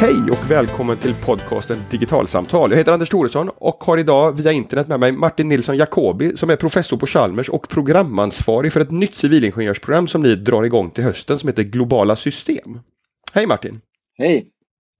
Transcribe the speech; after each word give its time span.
Hej 0.00 0.30
och 0.30 0.50
välkommen 0.50 0.96
till 0.96 1.14
podcasten 1.14 1.78
Digitalsamtal. 1.90 2.70
Jag 2.70 2.78
heter 2.78 2.92
Anders 2.92 3.08
Thoresson 3.08 3.48
och 3.48 3.84
har 3.84 3.98
idag 3.98 4.36
via 4.36 4.52
internet 4.52 4.88
med 4.88 5.00
mig 5.00 5.12
Martin 5.12 5.48
Nilsson 5.48 5.76
Jacobi 5.76 6.36
som 6.36 6.50
är 6.50 6.56
professor 6.56 6.96
på 6.96 7.06
Chalmers 7.06 7.48
och 7.48 7.68
programansvarig 7.68 8.72
för 8.72 8.80
ett 8.80 8.90
nytt 8.90 9.14
civilingenjörsprogram 9.14 10.08
som 10.08 10.22
ni 10.22 10.34
drar 10.34 10.64
igång 10.64 10.90
till 10.90 11.04
hösten 11.04 11.38
som 11.38 11.48
heter 11.48 11.62
Globala 11.62 12.16
system. 12.16 12.80
Hej 13.32 13.46
Martin! 13.46 13.80
Hej! 14.18 14.50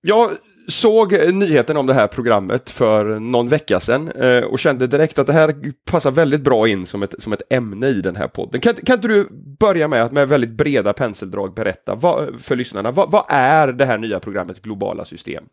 Jag 0.01 0.31
såg 0.69 1.13
nyheten 1.35 1.77
om 1.77 1.87
det 1.87 1.95
här 1.95 2.07
programmet 2.07 2.71
för 2.71 3.21
någon 3.21 3.49
vecka 3.49 3.81
sedan 3.81 4.09
eh, 4.09 4.45
och 4.45 4.59
kände 4.59 4.87
direkt 4.87 5.19
att 5.19 5.27
det 5.27 5.33
här 5.33 5.55
passar 5.91 6.11
väldigt 6.11 6.41
bra 6.41 6.69
in 6.69 6.87
som 6.87 7.03
ett, 7.03 7.15
som 7.19 7.33
ett 7.33 7.53
ämne 7.53 7.87
i 7.89 8.01
den 8.01 8.17
här 8.17 8.29
podden. 8.29 8.61
Kan, 8.61 8.75
kan 8.75 8.97
inte 8.97 9.09
du 9.09 9.29
börja 9.61 9.89
med 9.89 10.03
att 10.03 10.13
med 10.13 10.29
väldigt 10.29 10.51
breda 10.51 10.93
penseldrag 10.93 11.55
berätta 11.55 11.95
vad, 11.95 12.41
för 12.41 12.57
lyssnarna, 12.57 12.91
vad, 12.91 13.11
vad 13.11 13.25
är 13.29 13.73
det 13.73 13.85
här 13.85 13.99
nya 13.99 14.21
programmet 14.21 14.63
Globala 14.63 15.05
system? 15.05 15.45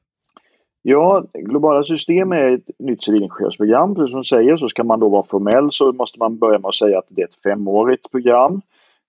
Ja, 0.81 1.25
Globala 1.33 1.83
system 1.83 2.31
är 2.31 2.49
ett 2.49 2.69
nytt 2.79 3.03
civilingenjörsprogram. 3.03 3.95
Precis 3.95 4.11
som 4.11 4.19
du 4.19 4.23
säger 4.23 4.57
så 4.57 4.69
ska 4.69 4.83
man 4.83 4.99
då 4.99 5.09
vara 5.09 5.23
formell 5.23 5.71
så 5.71 5.93
måste 5.93 6.19
man 6.19 6.37
börja 6.37 6.59
med 6.59 6.69
att 6.69 6.75
säga 6.75 6.97
att 6.97 7.07
det 7.09 7.21
är 7.21 7.25
ett 7.25 7.41
femårigt 7.43 8.11
program. 8.11 8.61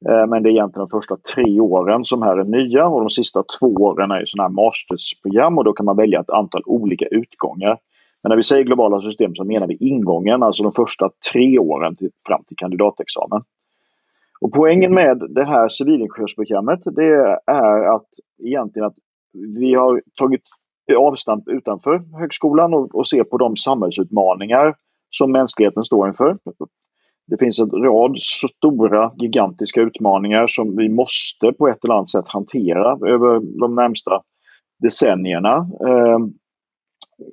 Eh, 0.09 0.27
men 0.27 0.43
det 0.43 0.49
är 0.49 0.51
egentligen 0.51 0.89
de 0.89 0.99
första 0.99 1.17
tre 1.35 1.61
åren 1.61 2.05
som 2.05 2.23
här 2.23 2.37
är 2.37 2.45
nya 2.45 2.87
och 2.87 3.01
de 3.01 3.11
sista 3.11 3.45
två 3.61 3.67
åren 3.67 4.11
är 4.11 4.25
sådana 4.27 4.49
här 4.49 4.55
mastersprogram 4.55 5.59
och 5.59 5.65
då 5.65 5.73
kan 5.73 5.87
man 5.87 5.97
välja 5.97 6.21
ett 6.21 6.31
antal 6.31 6.63
olika 6.67 7.07
utgångar. 7.07 7.79
Men 8.23 8.31
när 8.31 8.37
vi 8.37 8.43
säger 8.43 8.65
globala 8.65 9.01
system 9.01 9.35
så 9.35 9.45
menar 9.45 9.67
vi 9.67 9.77
ingången, 9.81 10.43
alltså 10.43 10.63
de 10.63 10.73
första 10.73 11.11
tre 11.33 11.59
åren 11.59 11.97
till, 11.97 12.11
fram 12.27 12.45
till 12.45 12.57
kandidatexamen. 12.57 13.43
Och 14.41 14.53
poängen 14.53 14.95
med 14.95 15.23
det 15.29 15.45
här 15.45 15.69
civilingenjörsprogrammet 15.69 16.81
det 16.85 17.07
är 17.47 17.95
att 17.95 18.07
egentligen 18.43 18.87
att 18.87 18.97
vi 19.59 19.75
har 19.75 20.03
tagit 20.16 20.43
avstamp 20.97 21.49
utanför 21.49 22.03
högskolan 22.19 22.75
och, 22.75 22.95
och 22.95 23.09
ser 23.09 23.25
på 23.25 23.38
de 23.38 23.57
samhällsutmaningar 23.57 24.75
som 25.10 25.33
mänskligheten 25.33 25.85
står 25.85 26.09
inför. 26.09 26.38
Det 27.27 27.38
finns 27.38 27.59
en 27.59 27.71
rad 27.71 28.19
stora, 28.19 29.13
gigantiska 29.16 29.80
utmaningar 29.80 30.46
som 30.46 30.77
vi 30.77 30.88
måste 30.88 31.52
på 31.52 31.69
ett 31.69 31.85
eller 31.85 31.95
annat 31.95 32.10
sätt 32.10 32.29
hantera 32.29 32.91
över 32.91 33.60
de 33.60 33.74
närmsta 33.74 34.23
decennierna. 34.82 35.57
Eh, 35.88 36.19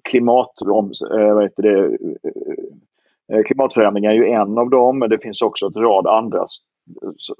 klimat, 0.03 0.61
om, 0.61 0.91
eh, 1.11 1.33
vad 1.33 1.43
heter 1.43 1.63
det, 1.63 1.85
eh, 1.85 3.37
eh, 3.37 3.43
klimatförändringar 3.43 4.11
är 4.11 4.15
ju 4.15 4.27
en 4.27 4.57
av 4.57 4.69
dem, 4.69 4.99
men 4.99 5.09
det 5.09 5.19
finns 5.19 5.41
också 5.41 5.65
en 5.65 5.81
rad 5.81 6.07
andra 6.07 6.45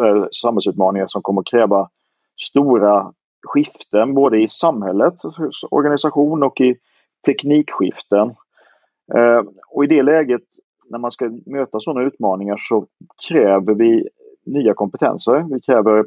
eh, 0.04 0.26
samhällsutmaningar 0.32 1.08
som 1.08 1.22
kommer 1.22 1.42
att 1.42 1.48
kräva 1.48 1.90
stora 2.42 3.14
skiften 3.44 4.14
både 4.14 4.42
i 4.42 4.50
samhället, 4.50 5.14
organisation 5.72 6.44
och 6.44 6.62
i 6.62 6.76
teknikskiften. 7.26 8.36
Ehm, 9.16 9.50
och 9.68 9.84
i 9.84 9.88
det 9.88 10.04
läget 10.04 10.42
när 10.90 11.00
man 11.00 11.12
ska 11.12 11.32
möta 11.46 11.80
sådana 11.80 12.08
utmaningar 12.08 12.58
så 12.60 12.86
kräver 13.30 13.74
vi 13.74 14.08
nya 14.46 14.74
kompetenser. 14.74 15.46
Vi 15.54 15.60
kräver 15.60 16.00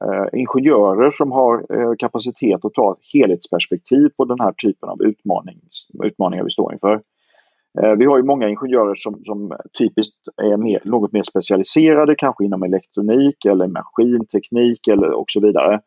eh, 0.00 0.26
ingenjörer 0.32 1.10
som 1.10 1.32
har 1.32 1.66
eh, 1.74 1.92
kapacitet 1.98 2.64
att 2.64 2.74
ta 2.74 2.92
ett 2.92 3.04
helhetsperspektiv 3.14 4.08
på 4.16 4.24
den 4.24 4.40
här 4.40 4.52
typen 4.52 4.88
av 4.88 5.02
utmaningar 5.02 6.44
vi 6.44 6.50
står 6.50 6.72
inför. 6.72 7.00
Eh, 7.82 7.92
vi 7.92 8.04
har 8.04 8.16
ju 8.16 8.22
många 8.22 8.48
ingenjörer 8.48 8.94
som, 8.94 9.24
som 9.24 9.56
typiskt 9.78 10.28
är 10.36 10.56
mer, 10.56 10.82
något 10.84 11.12
mer 11.12 11.22
specialiserade, 11.22 12.14
kanske 12.14 12.44
inom 12.44 12.62
elektronik 12.62 13.44
eller 13.44 13.66
maskinteknik 13.66 14.88
eller 14.88 15.10
och 15.10 15.30
så 15.30 15.40
vidare. 15.40 15.80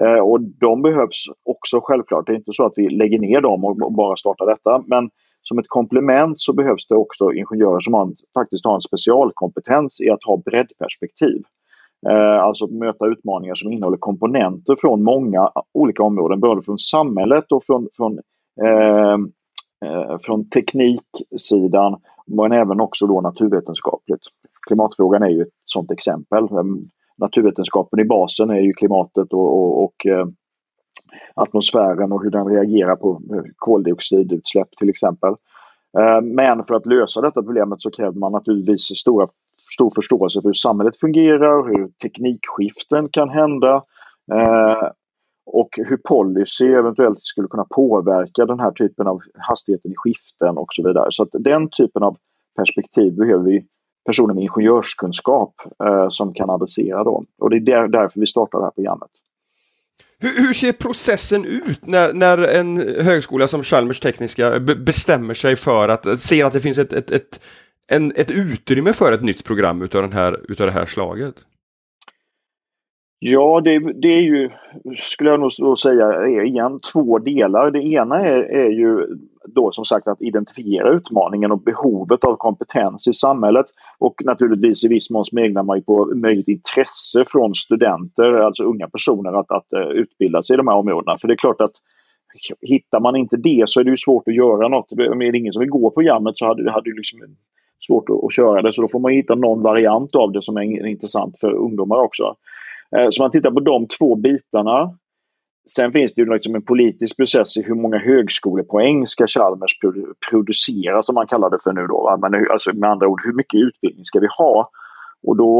Eh, 0.00 0.18
och 0.18 0.40
de 0.40 0.82
behövs 0.82 1.24
också 1.42 1.80
självklart. 1.82 2.26
Det 2.26 2.32
är 2.32 2.36
inte 2.36 2.52
så 2.52 2.66
att 2.66 2.72
vi 2.76 2.88
lägger 2.88 3.18
ner 3.18 3.40
dem 3.40 3.64
och 3.64 3.92
bara 3.92 4.16
startar 4.16 4.46
detta. 4.46 4.84
Men 4.86 5.10
som 5.48 5.58
ett 5.58 5.68
komplement 5.68 6.40
så 6.40 6.52
behövs 6.52 6.86
det 6.88 6.94
också 6.94 7.32
ingenjörer 7.32 7.80
som 7.80 7.94
har, 7.94 8.12
faktiskt 8.34 8.64
har 8.64 8.74
en 8.74 8.80
specialkompetens 8.80 10.00
i 10.00 10.10
att 10.10 10.24
ha 10.24 10.36
breddperspektiv. 10.36 11.42
Eh, 12.10 12.42
alltså 12.42 12.66
möta 12.66 13.06
utmaningar 13.06 13.54
som 13.54 13.72
innehåller 13.72 13.98
komponenter 13.98 14.76
från 14.80 15.02
många 15.02 15.50
olika 15.74 16.02
områden, 16.02 16.40
både 16.40 16.62
från 16.62 16.78
samhället 16.78 17.52
och 17.52 17.64
från, 17.64 17.88
från, 17.96 18.18
eh, 18.62 19.18
eh 19.84 20.18
från 20.20 20.48
tekniksidan 20.48 21.96
men 22.26 22.52
även 22.52 22.80
också 22.80 23.06
då 23.06 23.20
naturvetenskapligt. 23.20 24.22
Klimatfrågan 24.66 25.22
är 25.22 25.28
ju 25.28 25.42
ett 25.42 25.48
sådant 25.64 25.90
exempel. 25.90 26.44
Ehm, 26.44 26.88
naturvetenskapen 27.16 28.00
i 28.00 28.04
basen 28.04 28.50
är 28.50 28.60
ju 28.60 28.72
klimatet 28.72 29.32
och, 29.32 29.58
och, 29.58 29.84
och 29.84 30.06
eh, 30.06 30.26
atmosfären 31.34 32.12
och 32.12 32.22
hur 32.22 32.30
den 32.30 32.46
reagerar 32.46 32.96
på 32.96 33.20
eh, 33.34 33.42
koldioxidutsläpp 33.56 34.70
till 34.78 34.88
exempel. 34.88 35.34
Eh, 35.98 36.20
men 36.20 36.64
för 36.64 36.74
att 36.74 36.86
lösa 36.86 37.20
detta 37.20 37.42
problemet 37.42 37.82
så 37.82 37.90
kräver 37.90 38.18
man 38.18 38.32
naturligtvis 38.32 38.80
stora, 38.82 39.26
stor 39.74 39.90
förståelse 39.94 40.40
för 40.42 40.48
hur 40.48 40.54
samhället 40.54 40.96
fungerar, 40.96 41.68
hur 41.68 41.88
teknikskiften 41.88 43.08
kan 43.08 43.28
hända 43.28 43.74
eh, 44.32 44.88
och 45.46 45.68
hur 45.72 45.96
policy 45.96 46.66
eventuellt 46.66 47.22
skulle 47.22 47.48
kunna 47.48 47.66
påverka 47.70 48.46
den 48.46 48.60
här 48.60 48.70
typen 48.70 49.06
av 49.06 49.20
hastigheten 49.48 49.90
i 49.90 49.94
skiften 49.96 50.58
och 50.58 50.68
så 50.70 50.88
vidare. 50.88 51.06
Så 51.10 51.22
att 51.22 51.28
den 51.32 51.68
typen 51.70 52.02
av 52.02 52.16
perspektiv 52.56 53.16
behöver 53.16 53.44
vi 53.44 53.66
personer 54.06 54.34
med 54.34 54.42
ingenjörskunskap 54.42 55.54
som 56.10 56.34
kan 56.34 56.50
adressera 56.50 57.04
dem. 57.04 57.26
Och 57.38 57.50
det 57.50 57.72
är 57.72 57.88
därför 57.88 58.20
vi 58.20 58.26
startar 58.26 58.58
det 58.58 58.64
här 58.64 58.70
programmet. 58.70 59.10
Hur, 60.24 60.46
hur, 60.46 60.52
ser 60.52 60.72
processen 60.72 61.44
ut 61.44 61.86
när, 61.86 62.12
när 62.12 62.38
en 62.38 62.76
högskola 63.04 63.48
som 63.48 63.62
Chalmers 63.62 64.00
Tekniska 64.00 64.60
bestämmer 64.60 65.34
sig 65.34 65.56
för 65.56 65.88
att, 65.88 66.20
ser 66.20 66.44
att 66.44 66.52
det 66.52 66.60
finns 66.60 66.78
ett, 66.78 66.92
ett, 66.92 67.10
ett, 67.10 67.40
en, 67.88 68.12
ett 68.16 68.30
utrymme 68.30 68.92
för 68.92 69.12
ett 69.12 69.22
nytt 69.22 69.44
program 69.44 69.82
utav, 69.82 70.02
den 70.02 70.12
här, 70.12 70.40
utav 70.48 70.66
det 70.66 70.72
här 70.72 70.86
slaget? 70.86 71.34
Ja, 73.18 73.60
det, 73.64 73.78
det, 73.78 74.08
är 74.08 74.20
ju, 74.20 74.50
skulle 74.96 75.30
jag 75.30 75.40
nog 75.40 75.78
säga, 75.78 76.06
är 76.06 76.44
igen 76.44 76.80
två 76.92 77.18
delar. 77.18 77.70
Det 77.70 77.82
ena 77.82 78.20
är, 78.20 78.42
är 78.42 78.70
ju 78.70 79.06
då 79.46 79.72
som 79.72 79.84
sagt 79.84 80.08
att 80.08 80.22
identifiera 80.22 80.88
utmaningen 80.88 81.52
och 81.52 81.62
behovet 81.62 82.24
av 82.24 82.36
kompetens 82.36 83.08
i 83.08 83.12
samhället. 83.12 83.66
Och 83.98 84.14
naturligtvis 84.24 84.84
i 84.84 84.88
viss 84.88 85.10
mån 85.10 85.24
smegnar 85.24 85.62
man 85.62 85.82
på 85.82 86.12
möjligt 86.14 86.48
intresse 86.48 87.24
från 87.26 87.54
studenter, 87.54 88.34
alltså 88.34 88.64
unga 88.64 88.88
personer, 88.88 89.40
att, 89.40 89.50
att 89.50 89.72
eh, 89.72 89.88
utbilda 89.88 90.42
sig 90.42 90.54
i 90.54 90.56
de 90.56 90.68
här 90.68 90.76
områdena. 90.76 91.18
För 91.18 91.28
det 91.28 91.34
är 91.34 91.36
klart 91.36 91.60
att 91.60 91.74
hittar 92.60 93.00
man 93.00 93.16
inte 93.16 93.36
det 93.36 93.64
så 93.66 93.80
är 93.80 93.84
det 93.84 93.90
ju 93.90 93.96
svårt 93.96 94.28
att 94.28 94.34
göra 94.34 94.68
något. 94.68 94.92
Är 94.92 95.32
det 95.32 95.38
ingen 95.38 95.52
som 95.52 95.60
vill 95.60 95.70
gå 95.70 95.90
programmet 95.90 96.38
så 96.38 96.46
hade 96.46 96.64
det 96.64 96.70
hade 96.70 96.90
liksom 96.90 97.18
svårt 97.86 98.10
att, 98.10 98.24
att 98.24 98.34
köra 98.34 98.62
det. 98.62 98.72
Så 98.72 98.82
då 98.82 98.88
får 98.88 99.00
man 99.00 99.12
hitta 99.12 99.34
någon 99.34 99.62
variant 99.62 100.14
av 100.14 100.32
det 100.32 100.42
som 100.42 100.56
är 100.56 100.86
intressant 100.86 101.40
för 101.40 101.52
ungdomar 101.52 101.96
också. 101.96 102.36
Eh, 102.96 103.06
så 103.10 103.22
man 103.22 103.30
tittar 103.30 103.50
på 103.50 103.60
de 103.60 103.86
två 103.86 104.16
bitarna 104.16 104.98
Sen 105.70 105.92
finns 105.92 106.14
det 106.14 106.22
ju 106.22 106.32
liksom 106.32 106.54
en 106.54 106.62
politisk 106.62 107.16
process 107.16 107.56
i 107.56 107.62
hur 107.62 107.74
många 107.74 107.98
högskolepoäng 107.98 109.06
ska 109.06 109.26
Chalmers 109.26 109.78
producera 110.30 111.02
som 111.02 111.14
man 111.14 111.26
kallar 111.26 111.50
det 111.50 111.58
för 111.62 111.72
nu 111.72 111.86
då. 111.86 112.18
Men 112.20 112.46
alltså 112.50 112.72
med 112.74 112.90
andra 112.90 113.08
ord, 113.08 113.20
hur 113.24 113.32
mycket 113.32 113.60
utbildning 113.60 114.04
ska 114.04 114.20
vi 114.20 114.28
ha? 114.38 114.70
Och 115.26 115.36
då 115.36 115.54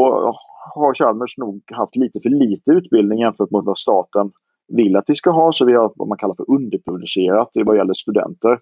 har 0.74 0.94
Chalmers 0.94 1.38
nog 1.38 1.62
haft 1.72 1.96
lite 1.96 2.20
för 2.20 2.30
lite 2.30 2.70
utbildning 2.70 3.18
jämfört 3.18 3.50
med 3.50 3.62
vad 3.64 3.78
staten 3.78 4.30
vill 4.68 4.96
att 4.96 5.04
vi 5.10 5.14
ska 5.14 5.30
ha. 5.30 5.52
Så 5.52 5.64
vi 5.64 5.72
har 5.72 5.92
vad 5.96 6.08
man 6.08 6.18
kallar 6.18 6.34
för 6.34 6.50
underproducerat 6.50 7.48
vad 7.54 7.76
gäller 7.76 7.94
studenter. 7.94 8.58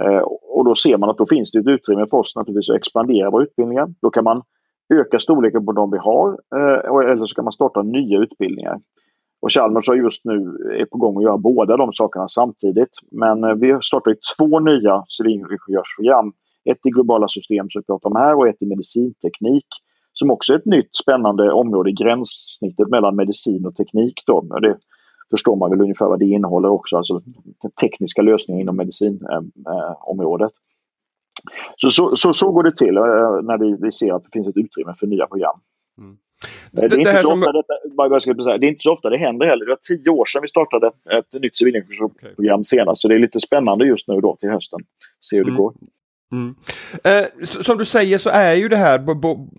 Eh, 0.00 0.22
och 0.56 0.64
då 0.64 0.74
ser 0.74 0.98
man 0.98 1.10
att 1.10 1.18
då 1.18 1.26
finns 1.26 1.50
det 1.50 1.58
ett 1.58 1.66
utrymme 1.66 2.06
för 2.10 2.16
oss 2.16 2.36
naturligtvis 2.36 2.70
att 2.70 2.76
expandera 2.76 3.30
våra 3.30 3.42
utbildningar. 3.42 3.88
Då 4.02 4.10
kan 4.10 4.24
man 4.24 4.42
öka 4.94 5.18
storleken 5.18 5.66
på 5.66 5.72
de 5.72 5.90
vi 5.90 5.98
har 5.98 6.28
eh, 6.56 7.10
eller 7.10 7.26
så 7.26 7.34
kan 7.34 7.44
man 7.44 7.52
starta 7.52 7.82
nya 7.82 8.18
utbildningar. 8.18 8.80
Och 9.42 9.52
Chalmers 9.52 9.88
har 9.88 9.96
just 9.96 10.24
nu 10.24 10.34
är 10.80 10.84
på 10.84 10.98
gång 10.98 11.16
att 11.16 11.22
göra 11.22 11.38
båda 11.38 11.76
de 11.76 11.92
sakerna 11.92 12.28
samtidigt. 12.28 12.90
Men 13.10 13.44
eh, 13.44 13.54
vi 13.54 13.70
har 13.70 13.80
startat 13.80 14.16
två 14.38 14.60
nya 14.60 15.04
civilingenjörsprogram. 15.08 16.32
Ett 16.64 16.86
i 16.86 16.90
globala 16.90 17.28
system 17.28 17.70
som 17.70 17.80
vi 17.80 17.86
pratar 17.86 18.10
om 18.10 18.16
här 18.16 18.34
och 18.34 18.48
ett 18.48 18.62
i 18.62 18.66
medicinteknik. 18.66 19.66
Som 20.12 20.30
också 20.30 20.52
är 20.52 20.56
ett 20.56 20.66
nytt 20.66 20.96
spännande 20.96 21.52
område 21.52 21.90
i 21.90 21.92
gränssnittet 21.92 22.88
mellan 22.88 23.16
medicin 23.16 23.66
och 23.66 23.76
teknik. 23.76 24.22
Då. 24.26 24.40
Det 24.40 24.76
förstår 25.30 25.56
man 25.56 25.70
väl 25.70 25.80
ungefär 25.80 26.06
vad 26.06 26.18
det 26.18 26.24
innehåller 26.24 26.68
också, 26.68 26.96
alltså 26.96 27.22
tekniska 27.80 28.22
lösningar 28.22 28.60
inom 28.60 28.76
medicinområdet. 28.76 30.52
Eh, 30.52 30.56
eh, 31.46 31.72
så, 31.76 31.90
så, 31.90 32.16
så, 32.16 32.32
så, 32.32 32.52
går 32.52 32.62
det 32.62 32.76
till 32.76 32.94
när 32.94 33.58
vi, 33.58 33.76
vi 33.80 33.92
ser 33.92 34.12
att 34.12 34.22
det 34.22 34.28
finns 34.32 34.48
ett 34.48 34.56
utrymme 34.56 34.94
för 34.98 35.06
nya 35.06 35.26
program. 35.26 35.60
Mm. 35.98 36.16
Det, 36.70 36.82
är 36.82 36.98
inte 36.98 37.22
så 37.22 37.32
ofta 37.32 37.52
detta, 37.52 38.58
det 38.58 38.66
är 38.66 38.68
inte 38.68 38.82
så 38.82 38.92
ofta 38.92 39.10
det 39.10 39.18
händer 39.18 39.46
heller. 39.46 39.64
Det 39.64 39.70
var 39.70 39.78
tio 39.82 40.10
år 40.10 40.24
sedan 40.24 40.42
vi 40.42 40.48
startade 40.48 40.86
ett 40.86 41.42
nytt 41.42 41.56
civilingenjörsprogram 41.56 42.64
senast. 42.64 43.02
Så 43.02 43.08
det 43.08 43.14
är 43.14 43.18
lite 43.18 43.40
spännande 43.40 43.86
just 43.86 44.08
nu 44.08 44.20
då 44.20 44.36
till 44.36 44.50
hösten. 44.50 44.80
Se 45.20 45.36
hur 45.36 45.44
det 45.44 45.50
mm. 45.50 45.62
går. 45.62 45.72
Mm. 46.32 46.54
Eh, 47.04 47.44
som 47.44 47.78
du 47.78 47.84
säger 47.84 48.18
så 48.18 48.30
är 48.30 48.54
ju 48.54 48.68
det 48.68 48.76
här 48.76 49.04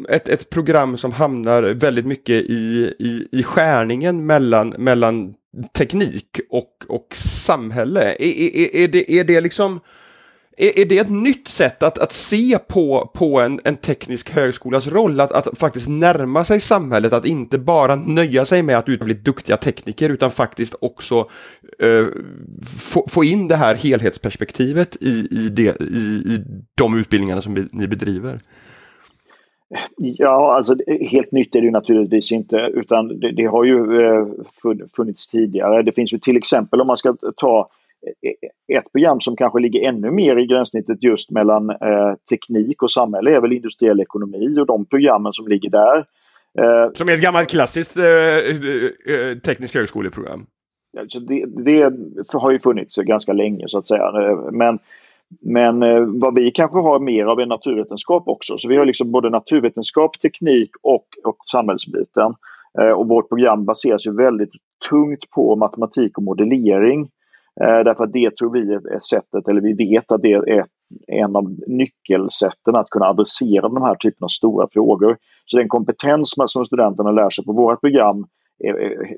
ett, 0.10 0.30
ett 0.30 0.50
program 0.50 0.98
som 0.98 1.12
hamnar 1.12 1.64
väldigt 1.64 2.06
mycket 2.06 2.36
i, 2.36 2.94
i, 3.00 3.28
i 3.32 3.44
skärningen 3.44 4.26
mellan, 4.26 4.70
mellan 4.70 5.34
teknik 5.78 6.40
och, 6.50 6.86
och 6.88 7.08
samhälle. 7.16 8.02
Är, 8.02 8.22
är, 8.22 8.76
är, 8.76 8.88
det, 8.88 9.12
är 9.12 9.24
det 9.24 9.42
liksom 9.42 9.80
är, 10.62 10.80
är 10.80 10.86
det 10.86 10.98
ett 10.98 11.10
nytt 11.10 11.48
sätt 11.48 11.84
att, 11.84 11.98
att 11.98 12.12
se 12.12 12.58
på, 12.68 13.12
på 13.14 13.40
en, 13.40 13.60
en 13.64 13.78
teknisk 13.78 14.32
högskolas 14.32 14.88
roll? 14.88 15.20
Att, 15.20 15.32
att 15.32 15.58
faktiskt 15.58 15.90
närma 15.90 16.46
sig 16.46 16.60
samhället, 16.60 17.14
att 17.14 17.26
inte 17.26 17.58
bara 17.58 17.96
nöja 17.96 18.46
sig 18.46 18.64
med 18.64 18.78
att 18.78 18.90
utbilda 18.90 19.22
duktiga 19.22 19.58
tekniker 19.58 20.10
utan 20.10 20.32
faktiskt 20.32 20.76
också 20.82 21.30
eh, 21.80 22.06
få, 22.78 23.08
få 23.08 23.24
in 23.24 23.48
det 23.48 23.56
här 23.56 23.76
helhetsperspektivet 23.76 24.98
i, 25.02 25.28
i, 25.32 25.50
det, 25.50 25.82
i, 25.82 26.34
i 26.34 26.44
de 26.76 27.00
utbildningarna 27.00 27.42
som 27.42 27.70
ni 27.72 27.88
bedriver? 27.88 28.40
Ja, 29.98 30.56
alltså 30.56 30.76
helt 31.10 31.32
nytt 31.32 31.56
är 31.56 31.60
det 31.60 31.66
ju 31.66 31.72
naturligtvis 31.72 32.32
inte 32.32 32.56
utan 32.56 33.20
det, 33.20 33.32
det, 33.32 33.46
har 33.46 33.64
ju 33.64 34.02
eh, 34.02 34.28
funnits 34.96 35.28
tidigare. 35.28 35.84
Det 35.84 35.92
finns 35.92 36.14
ju 36.14 36.18
till 36.18 36.38
exempel 36.38 36.82
om 36.82 36.88
man 36.88 36.98
ska 36.98 37.16
ta 37.36 37.60
eh, 37.60 37.81
ett 38.78 38.92
program 38.92 39.20
som 39.20 39.36
kanske 39.36 39.60
ligger 39.60 39.90
ännu 39.90 40.12
mer 40.12 40.40
i 40.40 40.46
gränssnittet 40.46 41.04
just 41.04 41.32
mellan 41.32 41.70
eh, 41.70 42.14
teknik 42.30 42.84
och 42.84 42.92
samhälle 42.92 43.36
är 43.36 43.42
väl 43.42 43.54
industriell 43.54 44.00
ekonomi 44.00 44.60
och 44.60 44.66
de 44.66 44.86
programmen 44.86 45.34
som 45.34 45.48
ligger 45.48 45.70
där. 45.70 45.98
Eh, 46.60 46.92
som 46.94 47.10
är 47.10 47.14
ett 47.14 47.22
gammalt 47.22 47.50
klassiskt 47.50 47.98
eh, 47.98 49.38
tekniskt 49.46 49.76
högskoleprogram? 49.76 50.46
Alltså 51.00 51.20
det, 51.20 51.46
det, 51.46 51.94
har 52.34 52.52
ju 52.52 52.60
funnits 52.60 52.98
ganska 52.98 53.34
länge 53.34 53.64
så 53.68 53.78
att 53.78 53.88
säga. 53.88 54.12
Men 54.52 54.80
men 55.40 55.84
eh, 55.84 56.04
vad 56.06 56.36
vi 56.36 56.52
kanske 56.52 56.80
har 56.80 57.00
mer 57.00 57.26
av 57.26 57.40
är 57.40 57.46
naturvetenskap 57.46 58.28
också. 58.28 58.58
Så 58.58 58.68
vi 58.68 58.78
har 58.78 58.86
liksom 58.86 59.12
både 59.12 59.30
naturvetenskap, 59.30 60.20
teknik 60.20 60.72
och, 60.82 61.06
och 61.24 61.38
samhällsbiten. 61.52 62.34
Eh, 62.80 62.92
och 62.92 63.10
vårt 63.10 63.30
program 63.30 63.66
baseras 63.66 64.08
ju 64.08 64.16
väldigt 64.16 64.52
tungt 64.90 65.30
på 65.30 65.56
matematik 65.56 66.18
och 66.18 66.24
modellering. 66.24 67.10
Eh, 67.62 67.84
därför 67.84 68.04
att 68.04 68.14
det 68.14 68.38
tror 68.38 68.52
vi 68.52 68.74
är 68.74 69.00
sättet, 69.00 69.48
eller 69.48 69.62
vi 69.62 69.74
vet 69.74 70.12
att 70.12 70.22
det 70.22 70.34
är 70.34 70.66
en 71.08 71.36
av 71.36 71.56
nyckelsätten 71.68 72.76
att 72.76 72.90
kunna 72.90 73.06
adressera 73.06 73.70
de 73.70 73.82
här 73.82 73.96
typen 73.96 74.24
av 74.24 74.28
stora 74.28 74.68
frågor. 74.72 75.18
Så 75.46 75.58
den 75.58 75.70
kompetens 75.70 76.34
som 76.48 76.66
studenterna 76.66 77.12
lär 77.12 77.30
sig 77.30 77.46
på 77.46 77.54
vårt 77.54 77.82
program 77.82 78.26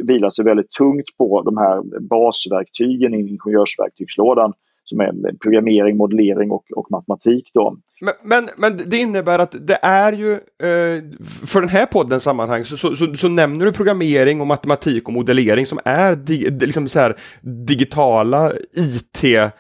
vilar 0.08 0.30
sig 0.30 0.46
väldigt 0.46 0.72
tungt 0.72 1.18
på 1.18 1.42
de 1.42 1.58
här 1.58 2.00
basverktygen 2.10 3.14
i 3.14 3.20
ingenjörsverktygslådan 3.20 4.54
som 4.86 5.00
är 5.00 5.38
programmering, 5.42 5.98
modellering 5.98 6.52
och, 6.52 6.64
och 6.76 6.92
matematik. 6.92 7.52
Då. 7.54 7.78
Men, 8.02 8.14
men, 8.24 8.50
men, 8.58 8.90
det 8.90 8.98
innebär 8.98 9.40
att 9.40 9.56
det 9.68 9.80
är 9.82 10.14
ju, 10.14 10.34
eh, 10.34 11.04
för 11.46 11.60
den 11.60 11.70
här 11.70 11.86
poddens 11.86 12.24
sammanhang 12.24 12.66
så, 12.66 12.78
så, 12.78 12.96
så, 12.96 13.16
så, 13.16 13.28
nämner 13.28 13.66
du 13.66 13.72
programmering 13.72 14.42
och 14.42 14.48
matematik 14.48 15.08
och 15.08 15.14
modellering 15.14 15.66
som 15.66 15.80
är 15.86 16.16
di, 16.16 16.50
liksom 16.50 16.88
så 16.88 17.00
här, 17.00 17.16
digitala 17.42 18.52
IT-verktyg 18.74 19.52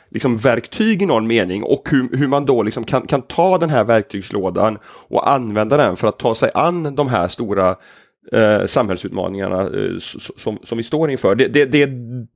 liksom, 0.89 1.03
i 1.03 1.05
någon 1.05 1.27
mening 1.27 1.63
och 1.63 1.89
hur, 1.91 2.17
hur 2.17 2.27
man 2.27 2.45
då 2.45 2.63
liksom 2.63 2.83
kan, 2.83 3.01
kan 3.01 3.21
ta 3.21 3.57
den 3.57 3.69
här 3.69 3.83
verktygslådan 3.83 4.77
och 4.85 5.29
använda 5.29 5.77
den 5.77 5.95
för 5.95 6.07
att 6.07 6.19
ta 6.19 6.35
sig 6.35 6.51
an 6.53 6.95
de 6.95 7.07
här 7.07 7.27
stora 7.27 7.75
eh, 8.31 8.65
samhällsutmaningarna 8.65 9.61
eh, 9.61 9.97
som, 10.37 10.57
som 10.63 10.77
vi 10.77 10.83
står 10.83 11.11
inför. 11.11 11.35
Det, 11.35 11.47
det, 11.47 11.65
det 11.65 11.81
är 11.83 11.89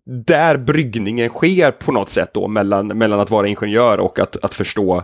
där 0.05 0.57
bryggningen 0.57 1.29
sker 1.29 1.71
på 1.71 1.91
något 1.91 2.09
sätt 2.09 2.33
då 2.33 2.47
mellan, 2.47 2.87
mellan 2.87 3.19
att 3.19 3.31
vara 3.31 3.47
ingenjör 3.47 3.97
och 3.97 4.19
att, 4.19 4.43
att 4.43 4.53
förstå 4.53 5.03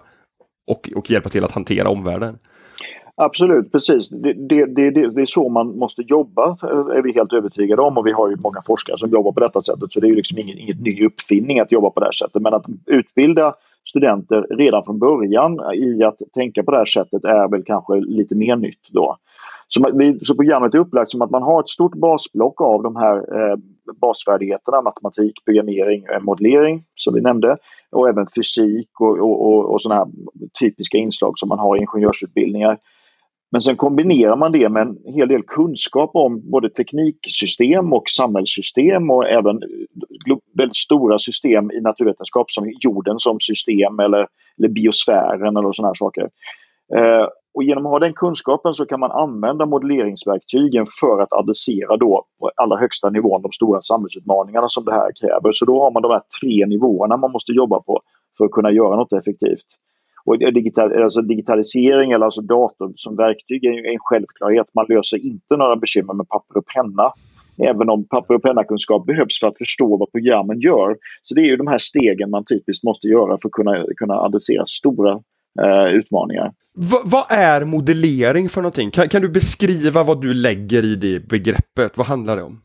och, 0.67 0.89
och 0.95 1.11
hjälpa 1.11 1.29
till 1.29 1.43
att 1.43 1.51
hantera 1.51 1.89
omvärlden. 1.89 2.37
Absolut, 3.15 3.71
precis. 3.71 4.09
Det, 4.09 4.33
det, 4.33 4.65
det, 4.65 4.89
det, 4.91 5.21
är 5.21 5.25
så 5.25 5.49
man 5.49 5.77
måste 5.77 6.01
jobba, 6.01 6.49
eh, 6.49 6.97
är 6.97 7.01
vi 7.01 7.11
helt 7.11 7.33
övertygade 7.33 7.81
om. 7.81 7.97
Och 7.97 8.07
vi 8.07 8.11
har 8.11 8.29
ju 8.29 8.35
många 8.35 8.61
forskare 8.65 8.97
som 8.97 9.09
jobbar 9.09 9.31
på 9.31 9.39
detta 9.39 9.61
sättet. 9.61 9.91
Så 9.91 9.99
det 9.99 10.07
är 10.07 10.09
ju 10.09 10.15
liksom 10.15 10.37
ingen, 10.37 10.57
inget 10.57 10.81
ny 10.81 11.05
uppfinning 11.05 11.59
att 11.59 11.71
jobba 11.71 11.89
på 11.89 11.99
det 11.99 12.05
här 12.05 12.11
sättet. 12.11 12.41
Men 12.41 12.53
att 12.53 12.65
utbilda 12.85 13.53
studenter 13.85 14.47
redan 14.49 14.83
från 14.83 14.99
början 14.99 15.59
i 15.75 16.03
att 16.03 16.17
tänka 16.33 16.63
på 16.63 16.71
det 16.71 16.77
här 16.77 16.85
sättet 16.85 17.23
är 17.23 17.47
väl 17.47 17.63
kanske 17.63 17.95
lite 17.95 18.35
mer 18.35 18.55
nytt 18.55 18.87
då. 18.89 19.17
Så, 19.73 19.91
så 20.25 20.35
programmet 20.35 20.73
är 20.73 20.79
upplagt 20.79 21.11
som 21.11 21.21
att 21.21 21.31
man 21.31 21.43
har 21.43 21.59
ett 21.59 21.69
stort 21.69 21.95
basblock 21.95 22.61
av 22.61 22.83
de 22.83 22.95
här 22.95 23.17
eh, 23.17 23.55
basfärdigheterna, 24.01 24.81
matematik, 24.81 25.33
programmering, 25.45 26.05
eh, 26.05 26.19
modellering 26.21 26.83
som 26.95 27.13
vi 27.13 27.21
nämnde 27.21 27.57
och 27.91 28.09
även 28.09 28.27
fysik 28.35 28.89
och, 28.99 29.19
och, 29.19 29.47
och, 29.47 29.73
och 29.73 29.81
sådana 29.81 29.99
här 29.99 30.11
typiska 30.59 30.97
inslag 30.97 31.39
som 31.39 31.49
man 31.49 31.59
har 31.59 31.77
i 31.77 31.79
ingenjörsutbildningar. 31.79 32.77
Men 33.51 33.61
sen 33.61 33.75
kombinerar 33.75 34.35
man 34.35 34.51
det 34.51 34.69
med 34.69 34.81
en 34.81 34.97
hel 35.13 35.27
del 35.27 35.43
kunskap 35.43 36.11
om 36.13 36.51
både 36.51 36.69
tekniksystem 36.69 37.93
och 37.93 38.09
samhällssystem 38.09 39.11
och 39.11 39.27
även 39.27 39.55
eh, 39.55 40.37
väldigt 40.57 40.77
stora 40.77 41.19
system 41.19 41.71
i 41.71 41.81
naturvetenskap 41.81 42.51
som 42.51 42.71
jorden 42.79 43.19
som 43.19 43.39
system 43.39 43.99
eller, 43.99 44.27
eller 44.57 44.69
biosfären 44.69 45.57
eller 45.57 45.71
sådana 45.71 45.89
här 45.89 45.93
saker. 45.93 46.29
Eh, 46.95 47.27
och 47.53 47.63
genom 47.63 47.85
att 47.85 47.91
ha 47.91 47.99
den 47.99 48.13
kunskapen 48.13 48.73
så 48.73 48.85
kan 48.85 48.99
man 48.99 49.11
använda 49.11 49.65
modelleringsverktygen 49.65 50.85
för 50.99 51.21
att 51.21 51.33
adressera 51.33 51.97
då 51.97 52.25
på 52.39 52.51
allra 52.55 52.77
högsta 52.77 53.09
nivån 53.09 53.41
de 53.41 53.51
stora 53.51 53.81
samhällsutmaningarna 53.81 54.69
som 54.69 54.85
det 54.85 54.93
här 54.93 55.11
kräver. 55.21 55.51
Så 55.53 55.65
då 55.65 55.83
har 55.83 55.91
man 55.91 56.01
de 56.01 56.11
här 56.11 56.21
tre 56.41 56.65
nivåerna 56.65 57.17
man 57.17 57.31
måste 57.31 57.51
jobba 57.51 57.79
på 57.79 58.01
för 58.37 58.45
att 58.45 58.51
kunna 58.51 58.71
göra 58.71 58.95
något 58.95 59.13
effektivt. 59.13 59.65
Och 60.25 60.37
digital, 60.37 61.03
alltså 61.03 61.21
digitalisering 61.21 62.11
eller 62.11 62.25
alltså 62.25 62.41
dator 62.41 62.93
som 62.95 63.15
verktyg 63.15 63.65
är 63.65 63.91
en 63.93 63.99
självklarhet. 63.99 64.67
Man 64.73 64.85
löser 64.89 65.25
inte 65.25 65.57
några 65.57 65.75
bekymmer 65.75 66.13
med 66.13 66.29
papper 66.29 66.57
och 66.57 66.65
penna. 66.65 67.11
Även 67.69 67.89
om 67.89 68.07
papper 68.07 68.35
och 68.35 68.43
pennakunskap 68.43 69.05
behövs 69.05 69.39
för 69.39 69.47
att 69.47 69.57
förstå 69.57 69.97
vad 69.97 70.11
programmen 70.11 70.59
gör. 70.59 70.97
Så 71.21 71.35
det 71.35 71.41
är 71.41 71.45
ju 71.45 71.57
de 71.57 71.67
här 71.67 71.77
stegen 71.77 72.29
man 72.29 72.45
typiskt 72.45 72.83
måste 72.83 73.07
göra 73.07 73.37
för 73.41 73.47
att 73.49 73.51
kunna, 73.51 73.85
kunna 73.97 74.13
adressera 74.13 74.65
stora 74.65 75.19
eh, 75.61 75.93
utmaningar. 75.93 76.53
V 76.75 76.97
vad 77.05 77.25
är 77.29 77.65
modellering 77.65 78.49
för 78.49 78.61
någonting? 78.61 78.91
Kan, 78.91 79.07
kan, 79.07 79.21
du 79.21 79.29
beskriva 79.29 80.03
vad 80.03 80.21
du 80.21 80.33
lägger 80.33 80.85
i 80.85 80.95
det 80.95 81.27
begreppet? 81.27 81.97
Vad 81.97 82.07
handlar 82.07 82.35
det 82.35 82.43
om? 82.43 82.61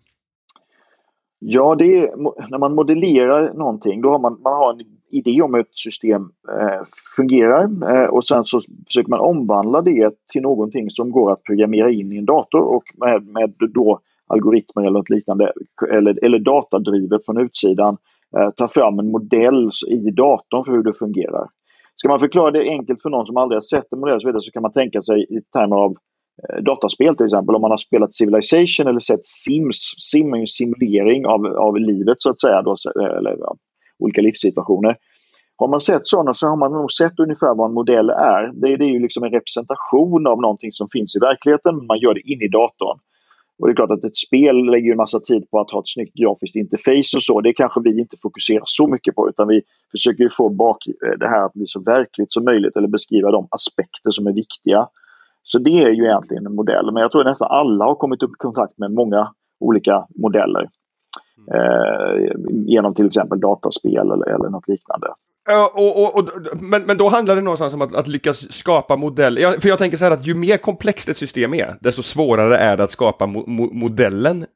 Ja, 1.39 1.75
det 1.75 1.99
är, 1.99 2.17
när 2.51 2.59
man 2.59 2.75
modellerar 2.75 3.55
någonting 3.55 4.03
då 4.03 4.11
har 4.11 4.19
man, 4.19 4.41
man 4.43 4.53
har 4.53 4.73
en 4.73 4.81
idé 5.11 5.43
om 5.43 5.55
hur 5.55 5.61
ett 5.61 5.75
system 5.75 6.23
eh, 6.49 6.83
fungerar 7.17 7.93
eh, 7.95 8.09
och 8.09 8.27
sen 8.27 8.45
så 8.45 8.61
försöker 8.87 9.11
man 9.11 9.21
omvandla 9.21 9.83
det 9.83 10.15
till 10.33 10.43
någonting 10.43 10.91
som 10.91 11.11
går 11.11 11.33
att 11.33 11.43
programmera 11.43 11.91
in 11.91 12.13
i 12.13 12.17
en 12.17 12.25
dator 12.25 12.61
och 12.61 12.85
med, 12.95 13.27
med 13.27 13.55
då 13.75 14.01
algoritmer 14.27 14.83
eller 14.83 14.99
något 14.99 15.11
liknande 15.11 15.53
eller, 15.91 16.25
eller 16.25 16.39
datadrivet 16.39 17.25
från 17.25 17.39
utsidan 17.39 17.97
eh, 18.37 18.51
ta 18.51 18.69
fram 18.69 18.99
en 18.99 19.11
modell 19.11 19.71
i 19.89 20.11
datorn 20.11 20.65
för 20.65 20.73
hur 20.73 20.83
det 20.83 20.93
fungerar. 20.93 21.49
Ska 21.99 22.09
man 22.09 22.21
förklara 22.21 22.51
det 22.51 22.69
enkelt 22.69 23.03
för 23.03 23.11
någon 23.11 23.27
som 23.27 23.37
aldrig 23.37 23.57
har 23.57 23.61
sett 23.61 23.93
en 23.93 24.01
modell 24.01 24.21
så, 24.21 24.27
vidare, 24.27 24.43
så 24.43 24.51
kan 24.51 24.63
man 24.63 24.73
tänka 24.73 25.03
sig 25.03 25.23
i 25.23 25.41
termer 25.53 25.77
av 25.77 25.97
eh, 26.49 26.63
dataspel 26.63 27.17
till 27.17 27.27
exempel. 27.27 27.55
Om 27.55 27.63
man 27.63 27.71
har 27.71 27.79
spelat 27.79 28.15
Civilization 28.15 28.87
eller 28.87 29.01
sett 29.01 29.27
Sims. 29.27 29.95
Sim 29.99 30.35
är 30.35 30.39
en 30.39 30.47
simulering 30.47 31.27
av, 31.27 31.47
av 31.47 31.77
livet 31.77 32.17
så 32.23 32.31
att 32.31 32.41
säga, 32.41 32.63
då, 32.63 32.77
eh, 33.01 33.17
eller 33.19 33.37
ja, 33.39 33.57
olika 33.99 34.21
livssituationer. 34.21 34.97
Har 35.57 35.69
man 35.69 35.81
sett 35.81 36.07
sådana 36.07 36.35
så 36.35 36.49
har 36.49 36.57
man 36.57 36.73
nog 36.73 36.93
sett 36.93 37.19
ungefär 37.19 37.55
vad 37.55 37.69
en 37.69 37.75
modell 37.75 38.11
är. 38.11 38.53
Det, 38.53 38.77
det 38.77 38.85
är 38.85 38.93
ju 38.93 39.01
liksom 39.01 39.25
en 39.25 39.31
representation 39.31 40.27
av 40.27 40.41
någonting 40.41 40.73
som 40.73 40.89
finns 40.93 41.17
i 41.17 41.19
verkligheten, 41.19 41.87
man 41.87 41.99
gör 41.99 42.15
det 42.15 42.21
in 42.21 42.43
i 42.43 42.49
datorn. 42.49 42.99
Och 43.59 43.67
det 43.67 43.73
är 43.73 43.77
klart 43.77 43.91
att 43.91 44.05
ett 44.05 44.17
spel 44.17 44.57
lägger 44.57 44.91
en 44.91 44.97
massa 44.97 45.21
tid 45.21 45.51
på 45.51 45.61
att 45.61 45.71
ha 45.71 45.81
ett 45.81 45.89
snyggt 45.89 46.15
grafiskt 46.15 46.57
interface 46.57 47.17
och 47.17 47.23
så. 47.23 47.41
Det 47.41 47.53
kanske 47.53 47.81
vi 47.85 48.01
inte 48.01 48.17
fokuserar 48.23 48.63
så 48.65 48.87
mycket 48.87 49.15
på 49.15 49.29
utan 49.29 49.49
vi 49.49 49.63
försöker 49.91 50.29
få 50.29 50.49
bak 50.49 50.77
eh, 50.87 51.19
det 51.19 51.29
här 51.29 51.45
att 51.45 51.53
bli 51.53 51.65
så 51.67 51.81
verkligt 51.81 52.33
som 52.33 52.45
möjligt 52.45 52.77
eller 52.77 52.89
beskriva 52.89 53.31
de 53.31 53.49
aspekter 53.51 54.11
som 54.11 54.27
är 54.27 54.33
viktiga. 54.33 54.89
Så 55.43 55.59
det 55.59 55.83
är 55.83 55.91
ju 55.91 56.05
egentligen 56.05 56.47
en 56.47 56.55
modell. 56.55 56.93
Men 56.93 57.01
jag 57.01 57.13
tror 57.13 57.21
att 57.21 57.27
nästan 57.27 57.49
alla 57.51 57.85
har 57.85 57.95
kommit 57.95 58.23
upp 58.23 58.31
i 58.31 58.39
kontakt 58.39 58.79
med 58.79 58.93
många 58.93 59.33
olika 59.61 60.07
modeller. 60.23 60.69
Eh, 61.55 62.31
genom 62.51 62.95
till 62.95 63.07
exempel 63.07 63.41
dataspel 63.41 64.11
eller, 64.11 64.29
eller 64.29 64.49
något 64.49 64.69
liknande. 64.69 65.09
Och, 65.75 66.05
och, 66.05 66.19
och, 66.19 66.29
men, 66.61 66.83
men 66.83 66.97
då 66.97 67.09
handlar 67.09 67.37
det 67.37 67.43
någonstans 67.43 67.75
om 67.75 67.83
att, 67.83 67.95
att 67.95 68.09
lyckas 68.09 68.53
skapa 68.53 68.97
modeller. 68.97 69.43
Jag, 69.43 69.63
för 69.63 69.69
jag 69.69 69.79
tänker 69.79 69.99
så 69.99 70.05
här 70.05 70.11
att 70.11 70.27
ju 70.27 70.35
mer 70.35 70.57
komplext 70.57 71.09
ett 71.09 71.17
system 71.17 71.55
är, 71.55 71.75
desto 71.81 72.03
svårare 72.03 72.57
är 72.57 72.77
det 72.77 72.85
att 72.85 72.91
skapa 72.91 73.27
mo 73.27 73.45
mo 73.47 73.71
modellen 73.73 74.47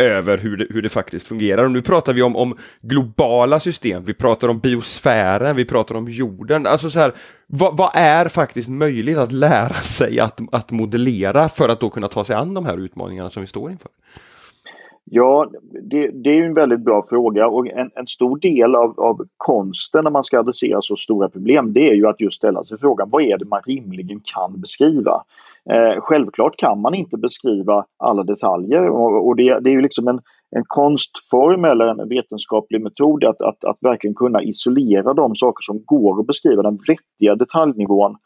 över 0.00 0.38
hur 0.38 0.56
det, 0.56 0.66
hur 0.70 0.82
det 0.82 0.88
faktiskt 0.88 1.26
fungerar. 1.26 1.64
Och 1.64 1.70
nu 1.70 1.82
pratar 1.82 2.12
vi 2.12 2.22
om, 2.22 2.36
om 2.36 2.56
globala 2.80 3.60
system, 3.60 4.04
vi 4.04 4.14
pratar 4.14 4.48
om 4.48 4.58
biosfären, 4.58 5.56
vi 5.56 5.64
pratar 5.64 5.94
om 5.94 6.08
jorden. 6.08 6.66
Alltså 6.66 6.90
så 6.90 6.98
här, 6.98 7.12
vad, 7.46 7.76
vad, 7.76 7.90
är 7.94 8.28
faktiskt 8.28 8.68
möjligt 8.68 9.16
att 9.16 9.32
lära 9.32 9.74
sig 9.74 10.20
att, 10.20 10.40
att 10.52 10.70
modellera 10.70 11.48
för 11.48 11.68
att 11.68 11.80
då 11.80 11.90
kunna 11.90 12.08
ta 12.08 12.24
sig 12.24 12.36
an 12.36 12.54
de 12.54 12.66
här 12.66 12.78
utmaningarna 12.78 13.30
som 13.30 13.40
vi 13.40 13.46
står 13.46 13.70
inför? 13.70 13.90
Ja, 15.04 15.50
det, 15.82 16.08
det, 16.08 16.30
är 16.30 16.42
en 16.42 16.54
väldigt 16.54 16.80
bra 16.80 17.02
fråga 17.08 17.48
och 17.48 17.68
en, 17.68 17.90
en 17.94 18.06
stor 18.06 18.38
del 18.38 18.74
av, 18.74 19.00
av, 19.00 19.26
konsten 19.36 20.04
när 20.04 20.10
man 20.10 20.24
ska 20.24 20.38
adressera 20.38 20.80
så 20.82 20.96
stora 20.96 21.28
problem 21.28 21.72
det 21.72 21.90
är 21.90 21.94
ju 21.94 22.06
att 22.06 22.20
just 22.20 22.36
ställa 22.36 22.64
sig 22.64 22.78
frågan 22.78 23.10
vad 23.10 23.22
är 23.22 23.38
det 23.38 23.44
man 23.44 23.60
rimligen 23.66 24.20
kan 24.24 24.60
beskriva? 24.60 25.22
Eh, 25.70 26.00
självklart 26.00 26.56
kan 26.56 26.80
man 26.80 26.94
inte 26.94 27.16
beskriva 27.16 27.84
alla 27.98 28.22
detaljer 28.22 28.88
och, 28.88 29.26
och 29.26 29.36
det, 29.36 29.60
det, 29.60 29.70
är 29.70 29.74
ju 29.74 29.82
liksom 29.82 30.08
en, 30.08 30.20
en 30.56 30.64
konstform 30.66 31.64
eller 31.64 31.86
en 31.86 32.08
vetenskaplig 32.08 32.82
metod 32.82 33.24
att, 33.24 33.42
att, 33.42 33.64
att 33.64 33.78
verkligen 33.80 34.14
kunna 34.14 34.42
isolera 34.42 35.14
de 35.14 35.34
saker 35.34 35.62
som 35.62 35.82
går 35.84 36.20
att 36.20 36.26
beskriva, 36.26 36.62
den 36.62 36.78
vettiga 36.88 37.34
detaljnivån 37.34 38.16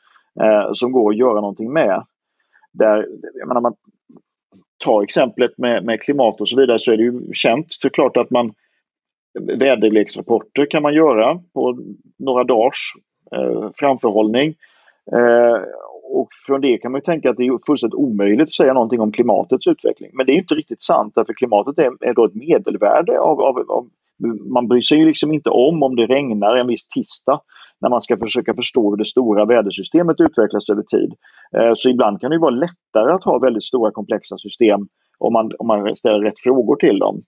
eh, 0.40 0.72
som 0.72 0.92
går 0.92 1.10
att 1.10 1.18
göra 1.18 1.40
någonting 1.40 1.72
med. 1.72 2.04
Där, 2.72 3.06
jag 3.34 3.48
menar, 3.48 3.60
man 3.60 3.74
tar 4.86 5.02
exemplet 5.02 5.58
med, 5.58 5.84
med 5.84 6.00
klimat 6.00 6.40
och 6.40 6.48
så 6.48 6.56
vidare 6.60 6.78
så 6.78 6.92
är 6.92 6.96
det 6.96 7.02
ju 7.02 7.32
känt 7.32 7.66
såklart 7.68 8.16
att 8.16 8.30
man 8.30 8.52
väderleksrapporter 9.58 10.66
kan 10.70 10.82
man 10.82 10.94
göra 10.94 11.40
på 11.54 11.78
några 12.18 12.44
dagars 12.44 12.92
eh, 13.36 13.70
framförhållning. 13.74 14.54
Eh, 15.12 15.60
och 16.12 16.28
från 16.46 16.60
det 16.60 16.78
kan 16.78 16.92
man 16.92 17.00
tänka 17.00 17.30
att 17.30 17.36
det 17.36 17.46
är 17.46 17.66
fullständigt 17.66 17.94
omöjligt 17.94 18.42
att 18.42 18.52
säga 18.52 18.72
någonting 18.72 19.00
om 19.00 19.12
klimatets 19.12 19.66
utveckling. 19.66 20.10
Men 20.12 20.26
det 20.26 20.32
är 20.32 20.36
inte 20.36 20.54
riktigt 20.54 20.82
sant 20.82 21.12
därför 21.14 21.32
klimatet 21.32 21.78
är, 21.78 22.08
är 22.08 22.14
då 22.14 22.24
ett 22.24 22.34
medelvärde 22.34 23.20
av, 23.20 23.40
av, 23.40 23.70
av 23.70 23.88
man 24.50 24.68
bryr 24.68 24.80
sig 24.80 24.98
ju 24.98 25.06
liksom 25.06 25.32
inte 25.32 25.50
om 25.50 25.82
om 25.82 25.96
det 25.96 26.06
regnar 26.06 26.56
en 26.56 26.66
viss 26.66 26.88
tisdag 26.88 27.40
när 27.80 27.90
man 27.90 28.02
ska 28.02 28.16
försöka 28.16 28.54
förstå 28.54 28.90
hur 28.90 28.96
det 28.96 29.04
stora 29.04 29.44
vädersystemet 29.44 30.20
utvecklas 30.20 30.70
över 30.70 30.82
tid. 30.82 31.14
Eh, 31.56 31.72
så 31.74 31.88
ibland 31.88 32.20
kan 32.20 32.30
det 32.30 32.38
vara 32.38 32.50
lättare 32.50 33.12
att 33.12 33.24
ha 33.24 33.38
väldigt 33.38 33.64
stora 33.64 33.90
komplexa 33.90 34.36
system 34.36 34.80
om 35.18 35.32
man, 35.32 35.52
om 35.58 35.66
man 35.66 35.96
ställer 35.96 36.18
rätt 36.18 36.38
frågor 36.38 36.76
till 36.76 36.98
dem. 36.98 37.22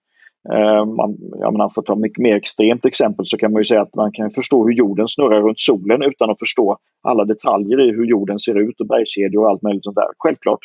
Eh, 0.52 0.84
man, 0.84 1.16
jag 1.38 1.52
menar, 1.52 1.68
för 1.68 1.80
att 1.80 1.86
ta 1.86 1.92
ett 1.92 1.98
mycket 1.98 2.22
mer 2.22 2.36
extremt 2.36 2.86
exempel 2.86 3.26
så 3.26 3.36
kan 3.36 3.52
man 3.52 3.60
ju 3.60 3.64
säga 3.64 3.82
att 3.82 3.94
man 3.94 4.12
kan 4.12 4.30
förstå 4.30 4.66
hur 4.66 4.74
jorden 4.74 5.08
snurrar 5.08 5.42
runt 5.42 5.60
solen 5.60 6.02
utan 6.02 6.30
att 6.30 6.38
förstå 6.38 6.76
alla 7.02 7.24
detaljer 7.24 7.80
i 7.80 7.90
hur 7.90 8.06
jorden 8.06 8.38
ser 8.38 8.60
ut 8.60 8.80
och 8.80 8.86
bergskedjor 8.86 9.42
och 9.42 9.50
allt 9.50 9.62
möjligt 9.62 9.84
sånt 9.84 9.96
där. 9.96 10.08
Självklart. 10.18 10.60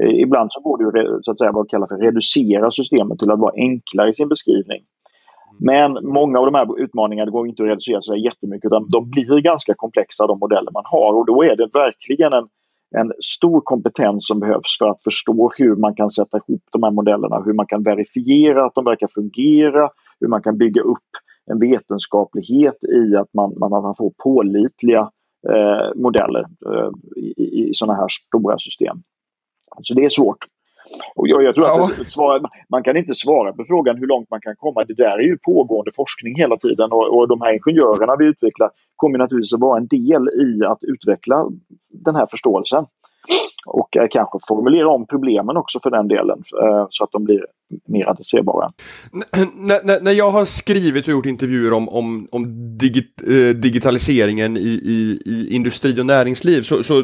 Eh, 0.00 0.20
ibland 0.20 0.52
så 0.52 0.60
går 0.60 0.92
det 0.92 1.00
ju 1.00 1.22
så 1.22 1.30
att 1.30 1.38
säga 1.38 1.52
vad 1.52 1.70
kallar 1.70 1.86
för 1.86 1.96
reducera 1.96 2.70
systemet 2.70 3.18
till 3.18 3.30
att 3.30 3.40
vara 3.40 3.54
enklare 3.56 4.10
i 4.10 4.14
sin 4.14 4.28
beskrivning. 4.28 4.82
Men 5.58 5.92
många 6.02 6.38
av 6.38 6.46
de 6.46 6.54
här 6.54 6.80
utmaningarna 6.80 7.30
går 7.30 7.48
inte 7.48 7.62
att 7.62 7.68
reducera 7.68 8.00
så 8.00 8.16
jättemycket 8.16 8.66
utan 8.66 8.88
de 8.88 9.10
blir 9.10 9.40
ganska 9.40 9.74
komplexa 9.74 10.26
de 10.26 10.38
modeller 10.38 10.70
man 10.72 10.84
har 10.86 11.14
och 11.14 11.26
då 11.26 11.42
är 11.42 11.56
det 11.56 11.68
verkligen 11.74 12.32
en 12.32 12.48
en 12.94 13.12
stor 13.20 13.60
kompetens 13.60 14.26
som 14.26 14.40
behövs 14.40 14.78
för 14.78 14.86
att 14.88 15.02
förstå 15.02 15.52
hur 15.56 15.76
man 15.76 15.94
kan 15.94 16.10
sätta 16.10 16.36
ihop 16.36 16.62
de 16.72 16.82
här 16.82 16.90
modellerna, 16.90 17.42
hur 17.44 17.52
man 17.52 17.66
kan 17.66 17.82
verifiera 17.82 18.66
att 18.66 18.74
de 18.74 18.84
verkar 18.84 19.06
fungera, 19.06 19.90
hur 20.20 20.28
man 20.28 20.42
kan 20.42 20.58
bygga 20.58 20.82
upp 20.82 20.98
en 21.46 21.58
vetenskaplighet 21.58 22.84
i 22.84 23.16
att 23.16 23.34
man, 23.34 23.54
man 23.58 23.94
får 23.94 24.12
pålitliga 24.24 25.10
eh, 25.48 25.94
modeller 25.94 26.46
eh, 26.66 26.90
i, 27.16 27.68
i 27.68 27.74
sådana 27.74 27.98
här 27.98 28.08
stora 28.08 28.58
system. 28.58 28.96
Så 29.82 29.94
det 29.94 30.04
är 30.04 30.08
svårt. 30.08 30.46
Och 31.14 31.28
jag, 31.28 31.42
jag 31.42 31.54
tror 31.54 31.66
ja. 31.66 31.90
att 32.00 32.12
svara, 32.12 32.40
man 32.68 32.82
kan 32.82 32.96
inte 32.96 33.14
svara 33.14 33.52
på 33.52 33.64
frågan 33.64 33.96
hur 33.96 34.06
långt 34.06 34.30
man 34.30 34.40
kan 34.40 34.56
komma. 34.56 34.84
Det 34.84 34.94
där 34.94 35.18
är 35.18 35.22
ju 35.22 35.38
pågående 35.38 35.90
forskning 35.90 36.36
hela 36.36 36.56
tiden 36.56 36.92
och, 36.92 37.16
och 37.16 37.28
de 37.28 37.40
här 37.40 37.52
ingenjörerna 37.52 38.16
vi 38.16 38.24
utvecklar 38.24 38.70
kommer 38.96 39.18
naturligtvis 39.18 39.54
att 39.54 39.60
vara 39.60 39.78
en 39.78 39.86
del 39.86 40.28
i 40.28 40.64
att 40.66 40.78
utveckla 40.82 41.46
den 41.90 42.14
här 42.14 42.26
förståelsen. 42.26 42.86
Och 43.66 43.96
eh, 43.96 44.06
kanske 44.10 44.38
formulera 44.48 44.88
om 44.88 45.06
problemen 45.06 45.56
också 45.56 45.80
för 45.80 45.90
den 45.90 46.08
delen 46.08 46.42
eh, 46.62 46.86
så 46.90 47.04
att 47.04 47.12
de 47.12 47.24
blir 47.24 47.46
mer 47.88 48.08
adresserbara. 48.08 48.72
När 50.02 50.12
jag 50.12 50.30
har 50.30 50.44
skrivit 50.44 51.04
och 51.04 51.12
gjort 51.12 51.26
intervjuer 51.26 51.72
om, 51.72 51.88
om, 51.88 52.28
om 52.30 52.78
digit, 52.78 53.22
eh, 53.26 53.48
digitaliseringen 53.48 54.56
i, 54.56 54.60
i, 54.60 55.22
i, 55.24 55.54
industri 55.54 56.00
och 56.00 56.06
näringsliv 56.06 56.62
så, 56.62 56.82
så, 56.82 57.02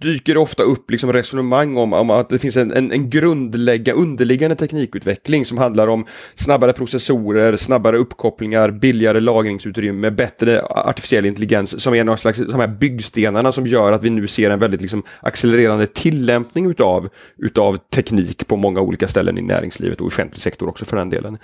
dyker 0.00 0.34
det 0.34 0.40
ofta 0.40 0.62
upp 0.62 0.90
liksom 0.90 1.12
resonemang 1.12 1.76
om, 1.76 1.92
om 1.92 2.10
att 2.10 2.28
det 2.28 2.38
finns 2.38 2.56
en, 2.56 2.72
en, 2.72 2.92
en 2.92 3.10
grundlägga, 3.10 3.92
underliggande 3.92 4.56
teknikutveckling 4.56 5.44
som 5.44 5.58
handlar 5.58 5.86
om 5.86 6.06
snabbare 6.34 6.72
processorer, 6.72 7.56
snabbare 7.56 7.96
uppkopplingar, 7.96 8.70
billigare 8.70 9.20
lagringsutrymme, 9.20 10.10
bättre 10.10 10.62
artificiell 10.62 11.26
intelligens 11.26 11.82
som 11.82 11.94
är 11.94 12.04
någon 12.04 12.18
slags 12.18 12.38
de 12.38 12.60
här 12.60 12.68
byggstenarna 12.68 13.52
som 13.52 13.66
gör 13.66 13.92
att 13.92 14.04
vi 14.04 14.10
nu 14.10 14.26
ser 14.26 14.50
en 14.50 14.58
väldigt 14.58 14.82
liksom, 14.82 15.02
accelererande 15.20 15.86
tillämpning 15.86 16.70
utav, 16.70 17.08
utav 17.38 17.76
teknik 17.76 18.46
på 18.46 18.56
många 18.56 18.80
olika 18.80 19.08
ställen 19.08 19.38
i 19.38 19.42
näringslivet 19.42 19.99
och 20.00 20.06
offentlig 20.06 20.42
sektor 20.42 20.68
också 20.68 20.84
för 20.84 20.96
den 20.96 21.10
delen. 21.10 21.38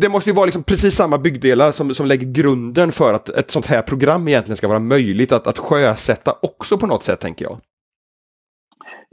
Det 0.00 0.08
måste 0.08 0.30
ju 0.30 0.36
vara 0.36 0.46
liksom 0.46 0.62
precis 0.62 0.94
samma 0.94 1.18
byggdelar 1.18 1.70
som, 1.70 1.94
som 1.94 2.06
lägger 2.06 2.26
grunden 2.26 2.92
för 2.92 3.14
att 3.14 3.28
ett 3.28 3.50
sånt 3.50 3.66
här 3.66 3.82
program 3.82 4.28
egentligen 4.28 4.56
ska 4.56 4.68
vara 4.68 4.78
möjligt 4.78 5.32
att, 5.32 5.46
att 5.46 5.58
sjösätta 5.58 6.34
också 6.42 6.78
på 6.78 6.86
något 6.86 7.02
sätt, 7.02 7.20
tänker 7.20 7.44
jag. 7.44 7.58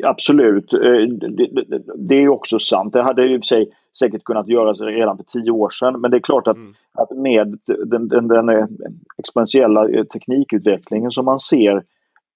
Absolut, 0.04 0.74
eh, 0.74 0.80
det, 1.96 2.16
är 2.16 2.30
också 2.30 2.60
sant. 2.60 2.94
Det 2.94 3.04
hade 3.04 3.26
ju 3.26 3.42
sig 3.42 3.70
säkert 4.00 4.24
kunnat 4.24 4.48
göras 4.48 4.82
redan 4.82 5.18
för 5.18 5.24
tio 5.24 5.52
år 5.52 5.70
sedan. 5.70 6.02
Men 6.02 6.12
det 6.12 6.18
är 6.18 6.22
klart 6.22 6.48
att, 6.48 6.56
mm. 6.56 6.74
att 6.94 7.12
med 7.12 7.60
den, 7.86 8.08
den, 8.08 8.28
den 8.28 8.50
exponentiella 9.18 9.88
teknikutvecklingen 10.14 11.12
som 11.12 11.26
man 11.26 11.40
ser 11.40 11.84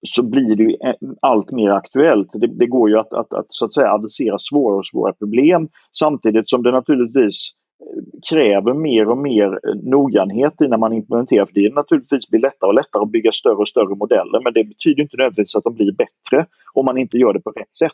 så 0.08 0.30
blir 0.30 0.56
det 0.56 0.64
ju 0.64 0.78
allt 1.22 1.52
mer 1.52 1.70
aktuellt. 1.70 2.30
Det, 2.34 2.48
det 2.48 2.68
går 2.68 2.90
ju 2.90 2.98
att, 2.98 3.14
att, 3.14 3.34
att, 3.34 3.46
så 3.50 3.66
att 3.66 3.74
säga 3.74 3.92
adressera 3.92 4.38
svåra 4.40 4.76
och 4.76 4.88
svåra 4.88 5.14
problem 5.14 5.70
samtidigt 6.00 6.50
som 6.50 6.64
det 6.64 6.72
naturligtvis 6.72 7.50
eh, 7.82 8.20
kräver 8.30 8.74
mer 8.74 9.10
och 9.10 9.18
mer 9.18 9.46
eh, 9.46 9.76
noggrannhet 9.84 10.54
när 10.60 10.78
man 10.78 10.94
implementerar. 10.94 11.46
För 11.46 11.54
det 11.54 11.74
naturligtvis 11.74 12.30
blir 12.30 12.40
lättare 12.40 12.68
och 12.68 12.74
lättare 12.74 13.04
att 13.04 13.12
bygga 13.12 13.32
större 13.32 13.56
och 13.56 13.68
större 13.68 13.96
modeller 13.96 14.42
men 14.44 14.54
det 14.54 14.64
betyder 14.64 15.04
inte 15.04 15.18
nödvändigtvis 15.18 15.56
att 15.56 15.64
de 15.64 15.74
blir 15.74 15.92
bättre 15.92 16.46
om 16.74 16.86
man 16.86 16.98
inte 16.98 17.18
gör 17.18 17.34
det 17.34 17.42
på 17.42 17.50
rätt 17.50 17.74
sätt. 17.74 17.92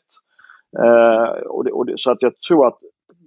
Uh, 0.80 1.48
och 1.48 1.64
det, 1.64 1.72
och 1.72 1.86
det, 1.86 1.94
så 1.96 2.12
att 2.12 2.22
jag 2.22 2.40
tror 2.40 2.68
att 2.68 2.80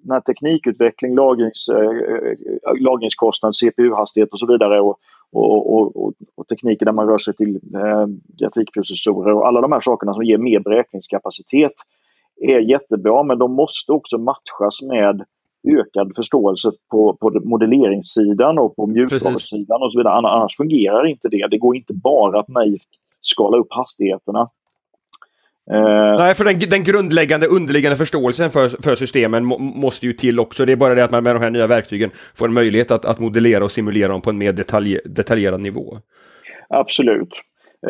när 0.04 0.20
teknikutveckling, 0.20 1.14
lagrings, 1.14 1.68
eh, 1.68 2.80
lagringskostnad, 2.80 3.56
CPU-hastighet 3.56 4.32
och 4.32 4.38
så 4.38 4.46
vidare 4.46 4.80
och, 4.80 4.98
och, 5.32 5.76
och, 5.76 6.12
och, 6.36 6.48
tekniker 6.48 6.86
där 6.86 6.92
man 6.92 7.08
rör 7.08 7.18
sig 7.18 7.34
till 7.34 7.54
eh, 7.56 8.06
grafikprocessorer 8.40 9.32
och 9.32 9.46
alla 9.46 9.60
de 9.60 9.72
här 9.72 9.80
sakerna 9.80 10.14
som 10.14 10.24
ger 10.24 10.38
mer 10.38 10.60
beräkningskapacitet 10.60 11.72
är 12.40 12.58
jättebra 12.58 13.22
men 13.22 13.38
de 13.38 13.52
måste 13.52 13.92
också 13.92 14.18
matchas 14.18 14.82
med 14.82 15.24
ökad 15.68 16.12
förståelse 16.16 16.70
på, 16.90 17.16
på 17.16 17.40
modelleringssidan 17.44 18.58
och 18.58 18.76
på 18.76 18.86
mjukvarusidan 18.86 19.82
och 19.82 19.92
så 19.92 19.98
vidare. 19.98 20.14
Annars 20.14 20.56
fungerar 20.56 21.06
inte 21.06 21.28
det. 21.28 21.46
Det 21.50 21.58
går 21.58 21.76
inte 21.76 21.94
bara 21.94 22.40
att 22.40 22.48
naivt 22.48 22.88
skala 23.20 23.56
upp 23.56 23.66
hastigheterna. 23.70 24.50
Uh, 25.72 26.16
Nej, 26.18 26.34
för 26.34 26.44
den, 26.44 26.58
den, 26.70 26.84
grundläggande 26.84 27.46
underliggande 27.46 27.96
förståelsen 27.96 28.50
för, 28.50 28.68
för 28.68 28.94
systemen 28.94 29.44
må, 29.44 29.58
måste 29.58 30.06
ju 30.06 30.12
till 30.12 30.40
också. 30.40 30.64
Det 30.64 30.72
är 30.72 30.76
bara 30.76 30.94
det 30.94 31.04
att 31.04 31.10
man 31.10 31.24
med 31.24 31.34
de 31.34 31.42
här 31.42 31.50
nya 31.50 31.66
verktygen 31.66 32.10
får 32.34 32.48
en 32.48 32.54
möjlighet 32.54 32.90
att, 32.90 33.04
att 33.04 33.18
modellera 33.18 33.64
och 33.64 33.70
simulera 33.70 34.08
dem 34.08 34.20
på 34.20 34.30
en 34.30 34.38
mer 34.38 34.52
detalj, 34.52 34.98
detaljerad 35.04 35.60
nivå. 35.60 35.98
Absolut. 36.68 37.32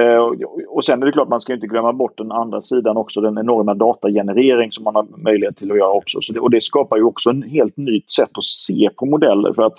Uh, 0.01 0.47
och 0.69 0.85
sen 0.85 1.03
är 1.03 1.07
det 1.07 1.13
klart 1.13 1.29
man 1.29 1.41
ska 1.41 1.55
inte 1.55 1.67
glömma 1.67 1.93
bort 1.93 2.19
den 2.19 2.33
andra 2.33 2.63
sidan 2.63 2.97
också, 2.97 3.21
den 3.21 3.39
enorma 3.39 3.75
datagenerering 3.75 4.73
som 4.73 4.85
man 4.85 4.95
har 4.95 5.07
möjlighet 5.17 5.57
till 5.57 5.73
att 5.73 5.79
göra 5.79 5.93
också. 5.93 6.21
Så 6.21 6.33
det, 6.33 6.41
och 6.41 6.51
det 6.51 6.63
skapar 6.63 6.97
ju 6.97 7.03
också 7.03 7.31
en 7.31 7.43
helt 7.43 7.77
nytt 7.77 8.13
sätt 8.13 8.31
att 8.33 8.45
se 8.45 8.91
på 8.97 9.07
modeller 9.07 9.53
för 9.53 9.63
att 9.63 9.77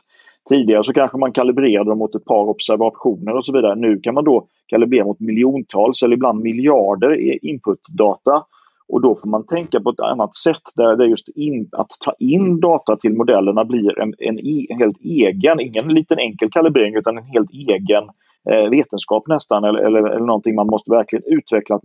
Tidigare 0.50 0.84
så 0.84 0.94
kanske 0.94 1.18
man 1.18 1.32
kalibrerade 1.32 1.90
dem 1.90 1.98
mot 1.98 2.16
ett 2.16 2.26
par 2.26 2.50
observationer 2.50 3.36
och 3.36 3.46
så 3.46 3.54
vidare. 3.54 3.76
Nu 3.76 4.00
kan 4.00 4.14
man 4.14 4.24
då 4.24 4.48
kalibrera 4.68 5.06
mot 5.06 5.20
miljontals 5.20 6.04
eller 6.04 6.16
ibland 6.16 6.42
miljarder 6.42 7.46
inputdata. 7.46 8.44
Och 8.90 9.02
då 9.02 9.16
får 9.16 9.30
man 9.30 9.46
tänka 9.46 9.80
på 9.80 9.90
ett 9.90 10.00
annat 10.00 10.36
sätt 10.36 10.62
där 10.76 10.96
det 10.96 11.06
just 11.06 11.30
in, 11.30 11.70
att 11.72 11.90
ta 12.00 12.14
in 12.20 12.60
data 12.60 12.96
till 12.96 13.14
modellerna 13.14 13.66
blir 13.66 14.00
en, 14.00 14.14
en, 14.18 14.40
en 14.70 14.80
helt 14.80 14.98
egen, 15.02 15.60
ingen 15.60 15.88
liten 15.88 16.20
enkel 16.20 16.52
kalibrering 16.52 16.96
utan 16.96 17.18
en 17.18 17.24
helt 17.24 17.52
egen 17.52 18.04
eh, 18.50 18.70
vetenskap 18.70 19.28
nästan 19.28 19.64
eller, 19.64 19.80
eller, 19.80 20.00
eller 20.00 20.26
någonting 20.26 20.56
man 20.56 20.68
måste 20.68 20.92
verkligen 20.92 21.24
utveckla 21.26 21.80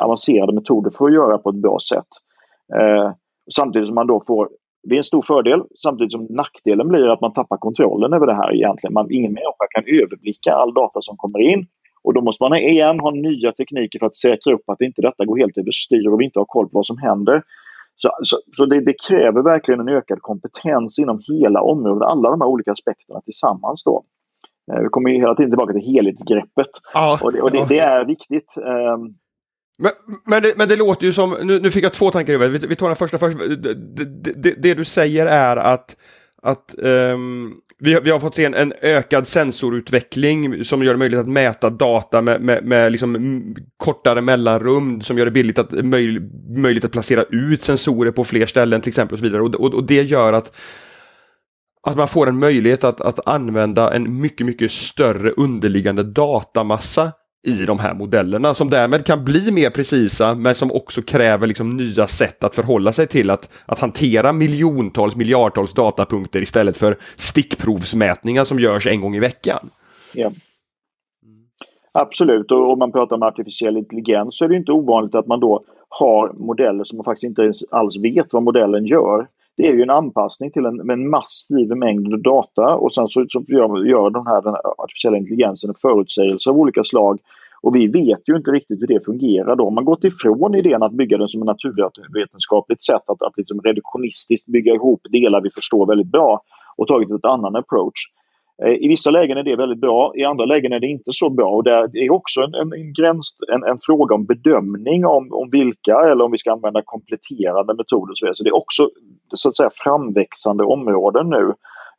avancerade 0.00 0.52
metoder 0.52 0.90
för 0.90 1.04
att 1.04 1.14
göra 1.14 1.38
på 1.38 1.50
ett 1.50 1.62
bra 1.62 1.78
sätt. 1.88 2.08
Eh, 2.80 3.12
samtidigt 3.54 3.86
som 3.86 3.94
man 3.94 4.06
då 4.06 4.20
får 4.26 4.48
det 4.82 4.94
är 4.94 4.96
en 4.96 5.04
stor 5.04 5.22
fördel 5.22 5.62
samtidigt 5.82 6.12
som 6.12 6.26
nackdelen 6.30 6.88
blir 6.88 7.08
att 7.08 7.20
man 7.20 7.32
tappar 7.32 7.56
kontrollen 7.56 8.12
över 8.12 8.26
det 8.26 8.34
här 8.34 8.54
egentligen. 8.54 8.94
Man, 8.94 9.10
ingen 9.10 9.32
människa 9.32 9.66
kan 9.74 9.84
överblicka 9.86 10.52
all 10.52 10.74
data 10.74 11.00
som 11.00 11.16
kommer 11.16 11.40
in 11.40 11.66
och 12.02 12.14
då 12.14 12.20
måste 12.20 12.42
man 12.42 12.54
igen 12.56 13.00
ha 13.00 13.10
nya 13.10 13.52
tekniker 13.52 13.98
för 13.98 14.06
att 14.06 14.16
säkra 14.16 14.54
upp 14.54 14.64
att 14.66 14.80
inte 14.80 15.02
detta 15.02 15.24
går 15.24 15.38
helt 15.38 15.58
överstyr 15.58 16.08
och 16.08 16.20
vi 16.20 16.24
inte 16.24 16.38
har 16.38 16.46
koll 16.46 16.66
på 16.66 16.78
vad 16.78 16.86
som 16.86 16.98
händer. 16.98 17.42
Så, 17.96 18.10
så, 18.22 18.38
så 18.56 18.66
det, 18.66 18.80
det, 18.80 18.94
kräver 19.08 19.42
verkligen 19.42 19.80
en 19.80 19.88
ökad 19.88 20.22
kompetens 20.22 20.98
inom 20.98 21.20
hela 21.28 21.60
området, 21.62 22.08
alla 22.08 22.30
de 22.30 22.40
här 22.40 22.48
olika 22.48 22.72
aspekterna 22.72 23.20
tillsammans. 23.20 23.84
Då. 23.84 24.04
Eh, 24.72 24.80
vi 24.80 24.88
kommer 24.88 25.10
hela 25.10 25.34
tiden 25.34 25.50
tillbaka 25.50 25.72
till 25.72 25.94
helhetsgreppet 25.94 26.70
ja, 26.94 27.18
och, 27.22 27.32
det, 27.32 27.42
och 27.42 27.50
det, 27.50 27.66
det, 27.68 27.78
är 27.78 28.04
viktigt. 28.04 28.54
Men, 29.80 29.92
men, 30.26 30.42
det, 30.42 30.54
men 30.56 30.68
det 30.68 30.76
låter 30.76 31.06
ju 31.06 31.12
som, 31.12 31.36
nu, 31.42 31.60
nu 31.60 31.70
fick 31.70 31.84
jag 31.84 31.92
två 31.92 32.10
tankar 32.10 32.32
i 32.32 32.36
huvudet, 32.36 32.62
vi, 32.62 32.66
vi 32.66 32.76
tar 32.76 32.86
den 32.86 32.96
första 32.96 33.18
först. 33.18 33.38
Det, 33.38 33.74
det, 33.74 34.04
det, 34.34 34.54
det, 34.62 34.74
du 34.74 34.84
säger 34.84 35.26
är 35.26 35.56
att, 35.56 35.96
att 36.42 36.74
um, 36.78 37.54
vi, 37.78 38.00
vi 38.00 38.10
har 38.10 38.20
fått 38.20 38.34
se 38.34 38.44
en, 38.44 38.54
en, 38.54 38.72
ökad 38.82 39.26
sensorutveckling 39.26 40.64
som 40.64 40.82
gör 40.82 40.92
det 40.92 40.98
möjligt 40.98 41.20
att 41.20 41.28
mäta 41.28 41.70
data 41.70 42.22
med, 42.22 42.40
med, 42.40 42.64
med 42.64 42.92
liksom 42.92 43.54
kortare 43.76 44.20
mellanrum 44.20 45.00
som 45.00 45.18
gör 45.18 45.24
det 45.24 45.30
billigt 45.30 45.58
att, 45.58 45.72
möj, 45.72 46.20
möjligt 46.48 46.84
att 46.84 46.92
placera 46.92 47.24
ut 47.30 47.62
sensorer 47.62 48.10
på 48.10 48.24
fler 48.24 48.46
ställen 48.46 48.80
till 48.80 48.90
exempel 48.90 49.12
och 49.12 49.18
så 49.18 49.24
vidare. 49.24 49.42
Och, 49.42 49.54
och, 49.54 49.74
och 49.74 49.84
det 49.84 50.02
gör 50.02 50.32
att 50.32 50.56
att 51.82 51.96
man 51.96 52.08
får 52.08 52.28
en 52.28 52.38
möjlighet 52.38 52.84
att, 52.84 53.00
att 53.00 53.28
använda 53.28 53.94
en 53.94 54.20
mycket, 54.20 54.46
mycket 54.46 54.72
större 54.72 55.30
underliggande 55.30 56.02
datamassa 56.02 57.12
i 57.42 57.66
de 57.66 57.78
här 57.78 57.94
modellerna 57.94 58.54
som 58.54 58.70
därmed 58.70 59.06
kan 59.06 59.24
bli 59.24 59.52
mer 59.52 59.70
precisa 59.70 60.34
men 60.34 60.54
som 60.54 60.72
också 60.72 61.02
kräver 61.02 61.46
liksom 61.46 61.76
nya 61.76 62.06
sätt 62.06 62.44
att 62.44 62.54
förhålla 62.54 62.92
sig 62.92 63.06
till 63.06 63.30
att, 63.30 63.50
att 63.66 63.78
hantera 63.78 64.32
miljontals, 64.32 65.16
miljardtals 65.16 65.74
datapunkter 65.74 66.42
istället 66.42 66.76
för 66.76 66.96
stickprovsmätningar 67.16 68.44
som 68.44 68.58
görs 68.58 68.86
en 68.86 69.00
gång 69.00 69.16
i 69.16 69.20
veckan. 69.20 69.70
Ja. 70.14 70.30
Absolut, 71.92 72.50
och 72.50 72.72
om 72.72 72.78
man 72.78 72.92
pratar 72.92 73.16
om 73.16 73.22
artificiell 73.22 73.76
intelligens 73.76 74.38
så 74.38 74.44
är 74.44 74.48
det 74.48 74.56
inte 74.56 74.72
ovanligt 74.72 75.14
att 75.14 75.26
man 75.26 75.40
då 75.40 75.64
har 75.88 76.32
modeller 76.32 76.84
som 76.84 76.96
man 76.96 77.04
faktiskt 77.04 77.24
inte 77.24 77.52
alls 77.70 77.96
vet 77.96 78.32
vad 78.32 78.42
modellen 78.42 78.86
gör 78.86 79.26
det 79.60 79.66
är 79.66 79.72
ju 79.72 79.82
en 79.82 79.90
anpassning 79.90 80.50
till 80.50 80.66
en, 80.66 80.90
en 80.90 81.10
massiv 81.10 81.68
mängd 81.68 82.22
data 82.22 82.74
och 82.74 82.94
sen 82.94 83.08
så, 83.08 83.26
så 83.28 83.44
gör, 83.48 83.84
gör 83.84 84.10
den 84.10 84.26
här 84.26 84.42
den 84.42 84.54
artificiella 84.78 85.16
intelligensen 85.16 85.70
en 85.70 85.74
förutsägelse 85.74 86.50
av 86.50 86.56
olika 86.56 86.84
slag. 86.84 87.18
Och 87.62 87.76
vi 87.76 87.86
vet 87.86 88.28
ju 88.28 88.36
inte 88.36 88.50
riktigt 88.50 88.82
hur 88.82 88.86
det 88.86 89.04
fungerar 89.04 89.56
då. 89.56 89.70
Man 89.70 89.84
gått 89.84 90.04
ifrån 90.04 90.54
idén 90.54 90.82
att 90.82 90.92
bygga 90.92 91.18
den 91.18 91.28
som 91.28 91.42
ett 91.42 91.46
naturvetenskapligt 91.46 92.84
sätt 92.84 93.02
att, 93.06 93.22
att 93.22 93.36
liksom 93.36 93.60
reduktionistiskt 93.60 94.46
bygga 94.46 94.74
ihop 94.74 95.00
delar 95.10 95.40
vi 95.40 95.50
förstår 95.50 95.86
väldigt 95.86 96.12
bra 96.12 96.42
och 96.76 96.86
tagit 96.86 97.10
ett 97.10 97.24
annan 97.24 97.56
approach. 97.56 98.00
Eh, 98.64 98.72
I 98.72 98.88
vissa 98.88 99.10
lägen 99.10 99.38
är 99.38 99.42
det 99.42 99.56
väldigt 99.56 99.80
bra, 99.80 100.12
i 100.16 100.24
andra 100.24 100.44
lägen 100.44 100.72
är 100.72 100.80
det 100.80 100.86
inte 100.86 101.10
så 101.12 101.30
bra. 101.30 101.50
Och 101.50 101.64
det 101.64 101.70
är 101.70 102.12
också 102.12 102.40
en, 102.40 102.54
en, 102.54 102.72
en, 102.72 102.92
gräns, 102.92 103.36
en, 103.52 103.62
en 103.62 103.78
fråga 103.86 104.14
om 104.14 104.24
bedömning 104.24 105.06
om, 105.06 105.32
om 105.32 105.48
vilka 105.52 106.00
eller 106.00 106.24
om 106.24 106.32
vi 106.32 106.38
ska 106.38 106.52
använda 106.52 106.82
kompletterande 106.84 107.74
metoder. 107.74 108.14
Så, 108.14 108.30
så 108.34 108.44
det 108.44 108.50
är 108.50 108.56
också 108.56 108.90
så 109.34 109.48
att 109.48 109.56
säga, 109.56 109.70
framväxande 109.74 110.64
områden 110.64 111.28
nu 111.28 111.54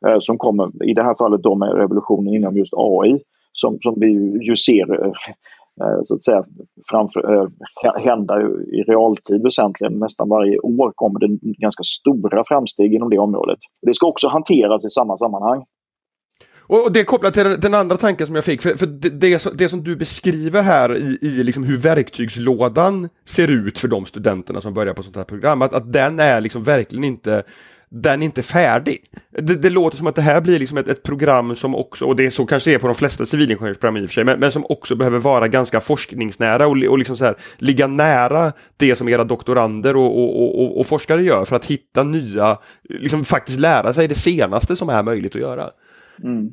eh, 0.08 0.18
som 0.20 0.38
kommer, 0.38 0.84
i 0.90 0.94
det 0.94 1.02
här 1.02 1.14
fallet 1.14 1.42
då 1.42 1.54
med 1.54 1.74
revolutionen 1.76 2.34
inom 2.34 2.56
just 2.56 2.72
AI, 2.76 3.20
som, 3.52 3.78
som 3.82 3.94
vi 3.96 4.10
ju 4.46 4.56
ser 4.56 5.04
eh, 5.04 5.12
eh 5.80 6.02
så 6.04 6.14
att 6.14 6.24
säga 6.24 6.44
framför, 6.90 7.34
eh, 7.34 7.48
hända 7.96 8.42
i 8.72 8.82
realtid 8.82 9.42
väsentligen. 9.42 9.98
Nästan 9.98 10.28
varje 10.28 10.58
år 10.58 10.92
kommer 10.94 11.20
det 11.20 11.38
ganska 11.42 11.82
stora 11.82 12.44
framsteg 12.44 12.94
inom 12.94 13.10
det 13.10 13.18
området. 13.18 13.58
Det 13.86 13.94
ska 13.94 14.06
också 14.06 14.28
hanteras 14.28 14.84
i 14.84 14.90
samma 14.90 15.16
sammanhang. 15.18 15.64
Och 16.72 16.92
det 16.92 17.00
är 17.00 17.04
kopplat 17.04 17.34
till 17.34 17.60
den 17.60 17.74
andra 17.74 17.96
tanken 17.96 18.26
som 18.26 18.34
jag 18.34 18.44
fick, 18.44 18.62
för, 18.62 18.74
för 18.74 18.86
det, 18.86 19.08
det, 19.08 19.52
det, 19.54 19.68
som 19.68 19.84
du 19.84 19.96
beskriver 19.96 20.62
här 20.62 20.96
i, 20.96 21.18
i 21.22 21.44
liksom 21.44 21.64
hur 21.64 21.76
verktygslådan 21.76 23.08
ser 23.24 23.48
ut 23.48 23.78
för 23.78 23.88
de 23.88 24.06
studenterna 24.06 24.60
som 24.60 24.74
börjar 24.74 24.94
på 24.94 25.02
sånt 25.02 25.16
här 25.16 25.24
program, 25.24 25.62
att, 25.62 25.74
att 25.74 25.92
den 25.92 26.20
är 26.20 26.40
liksom 26.40 26.62
verkligen 26.62 27.04
inte 27.04 27.42
den 27.90 28.22
är 28.22 28.24
inte 28.24 28.42
färdig. 28.42 29.04
Det, 29.38 29.54
det, 29.54 29.70
låter 29.70 29.96
som 29.96 30.06
att 30.06 30.14
det 30.14 30.22
här 30.22 30.40
blir 30.40 30.58
liksom 30.58 30.78
ett, 30.78 30.88
ett, 30.88 31.02
program 31.02 31.56
som 31.56 31.74
också, 31.74 32.04
och 32.04 32.16
det 32.16 32.26
är 32.26 32.30
så 32.30 32.46
kanske 32.46 32.70
det 32.70 32.74
är 32.74 32.78
på 32.78 32.86
de 32.86 32.96
flesta 32.96 33.26
civilingenjörsprogram 33.26 33.96
i 33.96 34.04
och 34.04 34.08
för 34.08 34.14
sig, 34.14 34.24
men, 34.24 34.40
men 34.40 34.52
som 34.52 34.64
också 34.68 34.96
behöver 34.96 35.18
vara 35.18 35.48
ganska 35.48 35.80
forskningsnära 35.80 36.66
och, 36.66 36.76
och 36.84 36.98
liksom 36.98 37.16
så 37.16 37.24
här, 37.24 37.36
ligga 37.58 37.86
nära 37.86 38.52
det 38.76 38.96
som 38.96 39.08
era 39.08 39.24
doktorander 39.24 39.96
och, 39.96 40.18
och, 40.18 40.62
och, 40.62 40.80
och 40.80 40.86
forskare 40.86 41.22
gör 41.22 41.44
för 41.44 41.56
att 41.56 41.64
hitta 41.64 42.04
nya, 42.04 42.58
liksom 42.88 43.24
faktiskt 43.24 43.58
lära 43.58 43.94
sig 43.94 44.08
det 44.08 44.14
senaste 44.14 44.76
som 44.76 44.88
är 44.88 45.02
möjligt 45.02 45.34
att 45.34 45.40
göra. 45.40 45.70
Mm. 46.22 46.50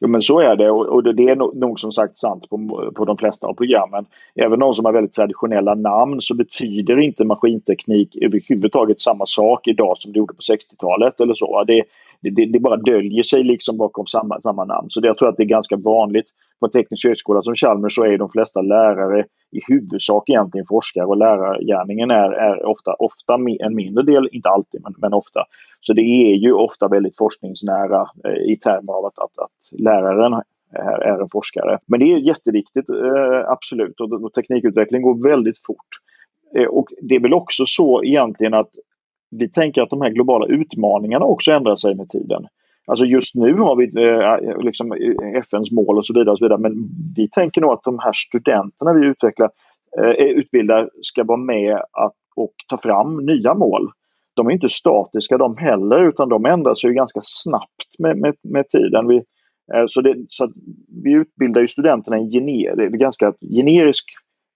Jo 0.00 0.08
men 0.08 0.22
så 0.22 0.40
är 0.40 0.56
det 0.56 0.70
och, 0.70 0.86
och 0.86 1.14
det 1.14 1.22
är 1.22 1.36
nog 1.36 1.80
som 1.80 1.92
sagt 1.92 2.18
sant 2.18 2.50
på, 2.50 2.90
på 2.96 3.04
de 3.04 3.16
flesta 3.16 3.46
av 3.46 3.54
programmen. 3.54 4.06
Även 4.34 4.58
de 4.58 4.74
som 4.74 4.84
har 4.84 4.92
väldigt 4.92 5.14
traditionella 5.14 5.74
namn 5.74 6.20
så 6.20 6.34
betyder 6.34 7.00
inte 7.00 7.24
maskinteknik 7.24 8.16
överhuvudtaget 8.22 9.00
samma 9.00 9.26
sak 9.26 9.68
idag 9.68 9.98
som 9.98 10.12
det 10.12 10.18
gjorde 10.18 10.34
på 10.34 10.40
60-talet 10.40 11.20
eller 11.20 11.34
så. 11.34 11.64
Det, 11.64 11.84
det, 12.20 12.46
det, 12.52 12.60
bara 12.60 12.76
döljer 12.76 13.22
sig 13.22 13.44
liksom 13.44 13.76
bakom 13.76 14.06
samma, 14.06 14.40
samma 14.40 14.64
namn. 14.64 14.90
Så 14.90 15.00
det, 15.00 15.06
jag 15.06 15.18
tror 15.18 15.28
att 15.28 15.36
det 15.36 15.42
är 15.42 15.46
ganska 15.46 15.76
vanligt. 15.76 16.26
På 16.60 16.68
teknisk 16.68 17.06
högskola 17.06 17.42
som 17.42 17.54
Chalmers 17.54 17.94
så 17.94 18.04
är 18.04 18.18
de 18.18 18.30
flesta 18.30 18.62
lärare 18.62 19.24
i 19.50 19.60
huvudsak 19.68 20.30
egentligen 20.30 20.66
forskare 20.66 21.04
och 21.04 21.16
lärargärningen 21.16 22.10
är, 22.10 22.30
är 22.30 22.66
ofta, 22.66 22.92
ofta 22.92 23.34
en 23.60 23.74
mindre 23.74 24.04
del, 24.04 24.28
inte 24.32 24.48
alltid 24.48 24.80
men, 24.82 24.94
men 24.98 25.14
ofta. 25.14 25.40
Så 25.80 25.92
det 25.92 26.02
är 26.02 26.34
ju 26.34 26.52
ofta 26.52 26.88
väldigt 26.88 27.16
forskningsnära 27.16 28.06
eh, 28.24 28.52
i 28.52 28.56
termer 28.56 28.92
av 28.92 29.04
att, 29.06 29.18
att, 29.18 29.38
att 29.38 29.80
läraren 29.80 30.42
är, 30.72 31.02
är 31.02 31.22
en 31.22 31.28
forskare. 31.28 31.78
Men 31.86 32.00
det 32.00 32.12
är 32.12 32.18
jätteviktigt, 32.18 32.88
eh, 32.88 33.50
absolut. 33.50 34.00
Och, 34.00 34.12
och 34.12 34.32
teknikutveckling 34.32 35.02
går 35.02 35.28
väldigt 35.28 35.58
fort. 35.66 35.88
Eh, 36.56 36.66
och 36.66 36.88
det 37.02 37.14
är 37.14 37.20
väl 37.20 37.34
också 37.34 37.66
så 37.66 38.04
egentligen 38.04 38.54
att 38.54 38.70
vi 39.30 39.48
tänker 39.48 39.82
att 39.82 39.90
de 39.90 40.02
här 40.02 40.10
globala 40.10 40.46
utmaningarna 40.46 41.24
också 41.24 41.52
ändrar 41.52 41.76
sig 41.76 41.94
med 41.94 42.08
tiden. 42.08 42.42
Alltså 42.86 43.04
just 43.04 43.34
nu 43.34 43.54
har 43.54 43.76
vi 43.76 43.84
eh, 43.84 44.64
liksom 44.64 44.92
eh, 44.92 45.38
FNs 45.38 45.70
mål 45.70 45.98
och 45.98 46.06
så 46.06 46.12
vidare, 46.12 46.30
och 46.30 46.38
så 46.38 46.44
vidare 46.44 46.58
men 46.58 46.72
vi 47.16 47.28
tänker 47.28 47.60
nog 47.60 47.70
att 47.70 47.84
de 47.84 47.98
här 47.98 48.12
studenterna 48.12 48.92
vi 48.92 49.06
utvecklar, 49.06 49.50
eh, 49.98 50.10
eh 50.10 50.26
utbildar 50.26 50.90
ska 51.02 51.24
vara 51.24 51.38
med 51.38 51.74
att, 51.76 52.14
och 52.36 52.52
ta 52.68 52.78
fram 52.78 53.16
nya 53.16 53.54
mål. 53.54 53.90
De 54.34 54.46
är 54.46 54.50
inte 54.50 54.68
statiska 54.68 55.38
de 55.38 55.56
heller 55.56 56.08
utan 56.08 56.28
de 56.28 56.46
ändrar 56.46 56.74
sig 56.74 56.92
ganska 56.92 57.20
snabbt 57.22 57.98
med, 57.98 58.18
med, 58.18 58.34
med 58.42 58.68
tiden. 58.68 59.08
Vi, 59.08 59.16
eh, 59.74 59.84
så, 59.86 60.00
det, 60.00 60.16
så 60.28 60.50
vi 61.04 61.12
utbildar 61.12 61.60
ju 61.60 61.68
studenterna 61.68 62.18
i 62.18 62.20
en 62.20 62.30
gener, 62.30 62.88
ganska 62.88 63.32
generisk 63.56 64.04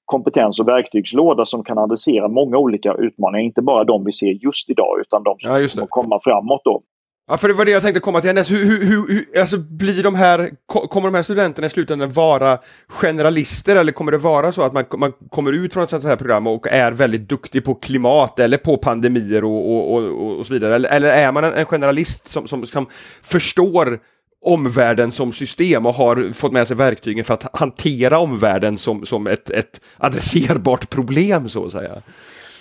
kompetens 0.05 0.61
och 0.61 0.69
verktygslåda 0.69 1.45
som 1.45 1.65
kan 1.65 1.79
adressera 1.79 2.29
många 2.29 2.57
olika 2.57 2.95
utmaningar. 2.95 3.45
Inte 3.45 3.63
bara 3.63 3.85
de 3.85 4.05
vi 4.05 4.13
ser 4.13 4.27
just 4.27 4.71
idag 4.71 5.01
utan 5.01 5.23
de 5.23 5.37
som 5.39 5.51
ja, 5.51 5.69
kommer 5.69 5.87
komma 5.87 6.21
framåt 6.23 6.61
då. 6.65 6.83
Ja, 7.29 7.37
för 7.37 7.49
det 7.49 7.55
var 7.55 7.65
det 7.65 7.71
jag 7.71 7.83
tänkte 7.83 8.01
komma 8.01 8.21
till. 8.21 8.31
Hur, 8.31 8.67
hur, 8.67 9.09
hur, 9.09 9.41
alltså 9.41 9.59
blir 9.59 10.03
de 10.03 10.15
här, 10.15 10.51
kommer 10.67 11.09
de 11.09 11.15
här 11.15 11.23
studenterna 11.23 11.67
i 11.67 11.71
slutändan 11.71 12.13
vara 12.13 12.59
generalister 12.89 13.77
eller 13.77 13.93
kommer 13.93 14.13
det 14.13 14.19
vara 14.19 14.53
så 14.53 14.63
att 14.63 14.73
man, 14.73 14.85
man 14.99 15.13
kommer 15.31 15.53
ut 15.53 15.73
från 15.73 15.85
ett 15.85 15.91
sånt 15.91 16.05
här 16.05 16.17
program 16.17 16.47
och 16.47 16.67
är 16.67 16.93
väldigt 16.93 17.29
duktig 17.29 17.65
på 17.65 17.75
klimat 17.75 18.39
eller 18.39 18.59
på 18.59 18.77
pandemier 18.77 19.45
och, 19.45 19.73
och, 19.73 19.95
och, 19.95 20.39
och 20.39 20.47
så 20.47 20.55
vidare? 20.55 20.75
Eller, 20.75 20.91
eller 20.91 21.09
är 21.09 21.33
man 21.33 21.45
en, 21.45 21.55
en 21.55 21.67
generalist 21.67 22.29
som, 22.29 22.47
som, 22.47 22.67
som 22.67 22.87
förstår 23.23 23.99
omvärlden 24.43 25.13
som 25.13 25.33
system 25.33 25.87
och 25.87 25.95
har 25.95 26.33
fått 26.33 26.53
med 26.53 26.69
sig 26.69 26.77
verktygen 26.77 27.25
för 27.25 27.35
att 27.35 27.59
hantera 27.59 28.19
omvärlden 28.19 28.79
som, 28.79 29.07
som 29.07 29.27
ett, 29.27 29.51
ett 29.51 29.81
adresserbart 29.97 30.91
problem 30.91 31.49
så 31.49 31.67
att 31.67 31.73
säga. 31.73 32.03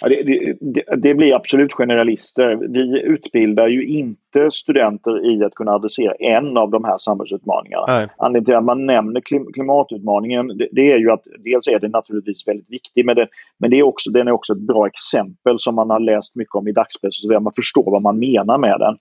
Det, 0.10 0.56
det, 0.62 0.84
det, 0.98 1.14
blir 1.14 1.36
absolut 1.36 1.74
generalister. 1.74 2.56
Vi 2.56 3.02
utbildar 3.02 3.68
ju 3.68 3.86
inte 3.86 4.52
studenter 4.52 5.32
i 5.32 5.44
att 5.44 5.56
kunna 5.56 5.72
adressera 5.72 6.14
en 6.14 6.58
av 6.58 6.72
de 6.72 6.84
här 6.84 6.98
samhällsutmaningarna. 6.98 8.10
Anledningen 8.18 8.46
till 8.46 8.56
att 8.56 8.64
man 8.64 8.86
nämner 8.86 9.22
klim, 9.22 9.46
klimatutmaningen 9.54 10.48
det, 10.48 10.68
det, 10.72 10.92
är 10.92 10.98
ju 10.98 11.12
att 11.12 11.24
dels 11.40 11.68
är 11.68 11.80
den 11.80 11.92
naturligtvis 11.92 12.48
väldigt 12.48 12.72
viktig 12.72 13.06
men, 13.06 13.16
det, 13.16 13.28
men 13.58 13.70
det 13.70 13.80
är 13.80 13.84
också, 13.84 14.12
den 14.12 14.28
är 14.28 14.32
också 14.32 14.54
ett 14.54 14.60
bra 14.60 14.88
exempel 14.88 15.60
som 15.60 15.76
man 15.76 15.90
har 15.90 16.00
läst 16.00 16.36
mycket 16.36 16.56
om 16.56 16.68
i 16.68 16.72
dagspress 16.72 17.26
och 17.26 17.44
Man 17.44 17.54
förstår 17.54 17.92
vad 17.92 18.02
man 18.02 18.20
menar 18.20 18.58
med 18.58 18.80
den. 18.80 18.98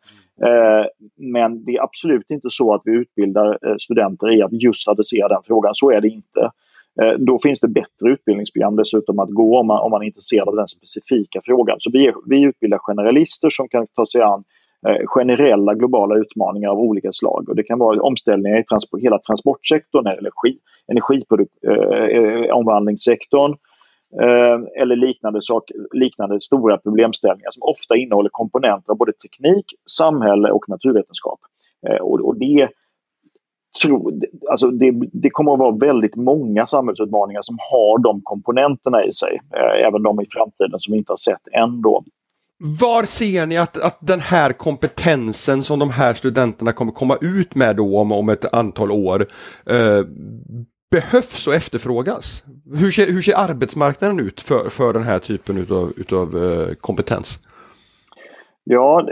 Eh, 0.49 0.87
men 1.17 1.65
det 1.65 1.77
är 1.77 1.83
absolut 1.83 2.31
inte 2.31 2.51
så 2.51 2.75
att 2.75 2.83
vi 2.85 2.93
utbildar 2.93 3.59
eh, 3.67 3.75
studenter 3.79 4.33
i 4.33 4.43
att 4.43 4.63
just 4.63 4.89
adressera 4.89 5.29
den 5.29 5.43
frågan. 5.47 5.75
Så 5.75 5.91
är 5.91 6.01
det 6.01 6.09
inte. 6.09 6.51
Eh, 7.03 7.13
då 7.19 7.39
finns 7.39 7.61
det 7.61 7.69
bättre 7.69 8.11
utbildningsprogram 8.11 8.77
dessutom 8.77 9.19
att 9.19 9.31
gå 9.31 9.61
om 9.61 9.67
man, 9.67 9.79
om 9.79 9.91
man 9.91 10.03
är 10.03 10.07
intresserad 10.07 10.49
av 10.49 10.57
den 10.57 10.69
specifika 10.69 11.41
frågan. 11.45 11.77
Så 11.81 11.91
vi, 11.91 12.13
vi 12.27 12.43
utbildar 12.43 12.79
generalister 12.79 13.51
som 13.51 13.69
kan 13.69 13.87
ta 13.87 14.07
sig 14.07 14.23
an 14.23 14.45
eh, 14.89 15.07
generella 15.07 15.75
globala 15.75 16.17
utmaningar 16.17 16.69
av 16.69 16.79
olika 16.79 17.13
slag. 17.13 17.49
Och 17.49 17.57
det 17.57 17.63
kan 17.63 17.79
vara 17.79 18.03
omställningar 18.03 18.61
i 18.61 18.65
trans 18.65 18.89
hela 19.03 19.19
transportsektorn, 19.19 20.07
energi, 20.07 20.59
energiomvandlingssektorn, 20.87 23.51
eh, 23.51 23.57
eh, 24.29 24.61
eller 24.83 24.97
liknande, 24.97 25.43
sak, 25.43 25.71
liknande 25.93 26.41
stora 26.41 26.79
problemställningar 26.79 27.51
som 27.51 27.63
ofta 27.63 27.97
innehåller 27.97 28.31
komponenter 28.33 28.93
av 28.93 28.97
både 28.97 29.13
teknik, 29.13 29.67
samhälle 29.91 30.51
och 30.51 30.69
naturvetenskap. 30.69 31.41
Eh, 31.89 31.97
och, 31.97 32.21
och 32.21 32.37
det, 32.37 32.69
tro, 33.83 34.21
alltså 34.51 34.71
det, 34.71 34.93
det, 35.13 35.31
kommer 35.31 35.53
att 35.53 35.59
vara 35.59 35.77
väldigt 35.77 36.17
många 36.17 36.67
samhällsutmaningar 36.67 37.43
som 37.43 37.59
har 37.71 37.99
de 37.99 38.21
komponenterna 38.25 39.05
i 39.05 39.13
sig. 39.13 39.41
Eh, 39.57 39.87
även 39.87 40.03
de 40.03 40.21
i 40.21 40.27
framtiden 40.31 40.81
som 40.81 40.93
vi 40.93 40.99
inte 40.99 41.13
har 41.13 41.17
sett 41.17 41.49
än 41.53 41.83
då. 41.83 42.03
Var 42.81 43.05
ser 43.05 43.47
ni 43.47 43.59
att, 43.59 43.79
att 43.79 43.99
den 44.01 44.21
här 44.21 44.53
kompetensen 44.53 45.63
som 45.63 45.79
de 45.79 45.91
här 45.91 46.15
studenterna 46.15 46.73
kommer 46.73 46.93
komma 46.93 47.19
ut 47.21 47.55
med 47.55 47.77
då 47.77 47.99
om, 47.99 48.13
om 48.13 48.29
ett 48.29 48.55
antal 48.55 48.91
år 48.91 49.27
eh, 49.67 50.05
behövs 50.91 51.47
och 51.47 51.55
efterfrågas? 51.55 52.45
Hur 52.75 52.91
ser, 52.91 53.07
hur 53.07 53.23
ser 53.23 53.39
arbetsmarknaden 53.39 54.21
ut 54.21 54.41
för, 54.41 54.69
för 54.69 54.93
den 54.93 55.03
här 55.03 55.19
typen 55.19 55.59
utav, 55.59 55.93
utav 55.97 56.45
eh, 56.45 56.75
kompetens? 56.75 57.39
Ja, 58.73 59.09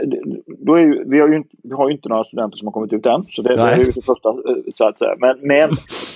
då 0.47 0.73
är 0.73 0.79
ju, 0.79 1.03
vi, 1.07 1.19
har 1.19 1.27
ju, 1.27 1.43
vi 1.63 1.73
har 1.73 1.89
ju 1.89 1.95
inte 1.95 2.09
några 2.09 2.23
studenter 2.23 2.57
som 2.57 2.67
har 2.67 2.73
kommit 2.73 2.93
ut 2.93 3.05
än. 3.05 3.23
Så 3.29 3.41
det, 3.41 3.55
det 3.55 3.61
är 3.61 3.77
ju 3.77 3.91
det 3.91 4.05
första, 4.05 4.29
eh, 4.29 4.55
så 4.73 4.87
att 4.87 4.97
säga. 4.97 5.15
Men, 5.19 5.37
men, 5.41 5.69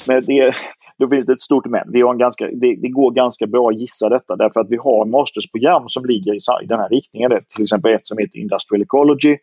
men 0.08 0.26
det, 0.26 0.54
då 0.98 1.10
finns 1.10 1.26
det 1.26 1.34
ett 1.34 1.42
stort 1.42 1.66
men. 1.66 1.92
Vi 1.92 2.02
har 2.02 2.12
en 2.12 2.18
ganska, 2.18 2.46
det, 2.46 2.76
det, 2.76 2.88
går 2.88 3.12
ganska 3.12 3.48
bra 3.48 3.70
att 3.70 3.80
gissa 3.80 4.10
detta 4.10 4.36
därför 4.36 4.60
att 4.60 4.70
vi 4.70 4.78
har 4.78 5.06
mastersprogram 5.06 5.84
som 5.88 6.06
ligger 6.06 6.34
i, 6.34 6.38
i 6.64 6.66
den 6.66 6.80
här 6.80 6.90
riktningen. 6.90 7.30
Det 7.30 7.42
till 7.56 7.64
exempel 7.64 7.94
ett 7.94 8.08
som 8.08 8.18
heter 8.18 8.38
Industrial 8.40 8.82
Ecology. 8.82 9.38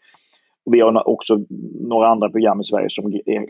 Vi 0.70 0.80
har 0.80 1.08
också 1.08 1.38
några 1.80 2.08
andra 2.08 2.28
program 2.28 2.60
i 2.60 2.64
Sverige 2.64 2.90
som 2.90 3.06
är 3.06 3.46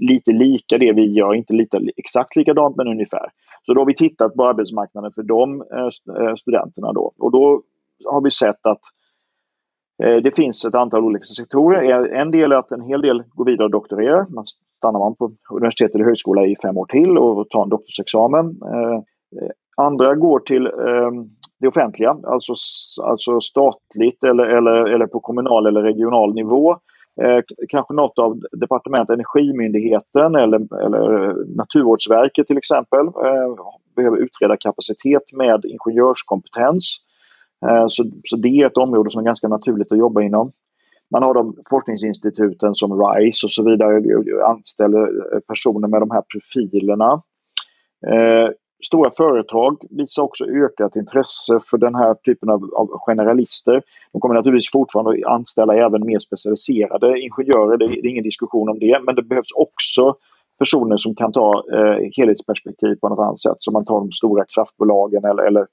lite 0.00 0.32
lika 0.32 0.78
det 0.78 0.92
vi 0.92 1.06
gör, 1.06 1.34
inte 1.34 1.52
lite 1.52 1.80
exakt 1.96 2.36
likadant 2.36 2.76
men 2.76 2.88
ungefär. 2.88 3.26
Så 3.66 3.74
då 3.74 3.80
har 3.80 3.86
vi 3.86 3.94
tittat 3.94 4.34
på 4.34 4.46
arbetsmarknaden 4.46 5.12
för 5.12 5.22
de 5.22 5.62
eh, 5.72 6.24
eh, 6.24 6.34
studenterna 6.34 6.92
då 6.92 7.12
och 7.18 7.32
då 7.32 7.62
har 8.04 8.20
vi 8.20 8.30
sett 8.30 8.66
att 8.66 8.80
Eh, 10.02 10.16
det 10.16 10.36
finns 10.36 10.64
ett 10.64 10.74
antal 10.74 11.04
olika 11.04 11.22
sektorer. 11.22 12.12
En 12.12 12.30
del 12.30 12.52
är 12.52 12.56
att 12.56 12.72
en 12.72 12.82
hel 12.82 13.00
del 13.00 13.22
går 13.34 13.44
vidare 13.44 13.64
och 13.64 13.70
doktorerar. 13.70 14.26
Man 14.28 14.44
stannar 14.78 14.98
man 14.98 15.14
på 15.14 15.32
universitet 15.50 15.94
eller 15.94 16.04
högskola 16.04 16.46
i 16.46 16.56
fem 16.62 16.76
år 16.76 16.86
till 16.86 17.18
och 17.18 17.48
tar 17.48 17.62
en 17.62 17.68
doktorsexamen. 17.68 18.60
Eh, 18.64 18.94
eh, 19.42 19.50
andra 19.76 20.14
går 20.14 20.38
till 20.40 20.66
ehm, 20.66 21.28
det 21.60 21.68
offentliga, 21.68 22.16
alltså, 22.26 22.54
alltså 23.02 23.40
statligt 23.40 24.24
eller, 24.24 24.44
eller, 24.44 24.84
eller 24.94 25.06
på 25.06 25.20
kommunal 25.20 25.66
eller 25.66 25.82
regional 25.82 26.34
nivå. 26.34 26.76
Eh, 27.22 27.40
kanske 27.68 27.94
något 27.94 28.18
av 28.18 28.40
departement, 28.52 29.10
Energimyndigheten 29.10 30.34
eller, 30.34 30.84
eller 30.84 31.34
Naturvårdsverket 31.56 32.46
till 32.46 32.58
exempel 32.58 33.06
behöver 33.96 34.16
utreda 34.16 34.56
kapacitet 34.56 35.22
med 35.32 35.64
ingenjörskompetens. 35.64 36.96
Eh, 37.66 37.84
så, 37.88 38.04
så 38.24 38.36
det 38.36 38.48
är 38.48 38.66
ett 38.66 38.76
område 38.76 39.10
som 39.10 39.20
är 39.20 39.24
ganska 39.24 39.48
naturligt 39.48 39.92
att 39.92 39.98
jobba 39.98 40.22
inom. 40.22 40.52
Man 41.10 41.22
har 41.22 41.34
de 41.34 41.56
forskningsinstituten 41.70 42.74
som 42.74 43.02
RISE 43.02 43.46
och 43.46 43.50
så 43.50 43.62
vidare, 43.62 44.02
anställer 44.46 45.34
eh, 45.34 45.40
personer 45.40 45.88
med 45.88 46.02
de 46.02 46.10
här 46.10 46.22
profilerna. 46.32 47.22
Eh, 48.06 48.50
stora 48.86 49.10
företag 49.10 49.76
visar 49.90 50.22
också 50.22 50.44
ökat 50.44 50.96
intresse 50.96 51.60
för 51.70 51.78
den 51.78 51.94
här 51.94 52.14
typen 52.14 52.50
av, 52.50 52.74
av, 52.74 52.88
generalister. 53.06 53.82
De 54.12 54.20
kommer 54.20 54.34
naturligtvis 54.34 54.72
fortfarande 54.72 55.10
att 55.10 55.32
anställa 55.32 55.74
även 55.74 56.06
mer 56.06 56.18
specialiserade 56.18 57.20
ingenjörer, 57.20 57.76
det, 57.76 57.86
det 57.86 58.08
är 58.08 58.10
ingen 58.10 58.24
diskussion 58.24 58.68
om 58.68 58.78
det, 58.78 59.00
men 59.06 59.14
det 59.14 59.22
behövs 59.22 59.52
också 59.54 60.14
personer 60.58 60.96
som 60.96 61.14
kan 61.14 61.32
ta 61.32 61.64
eh, 61.72 62.10
helhetsperspektiv 62.16 62.94
på 62.94 63.08
något 63.08 63.18
annat 63.18 63.40
sätt. 63.40 63.56
Så 63.58 63.70
man 63.70 63.84
tar 63.84 64.00
de 64.00 64.12
stora 64.12 64.44
kraftbolagen 64.44 65.24
eller, 65.24 65.42
eller 65.42 65.66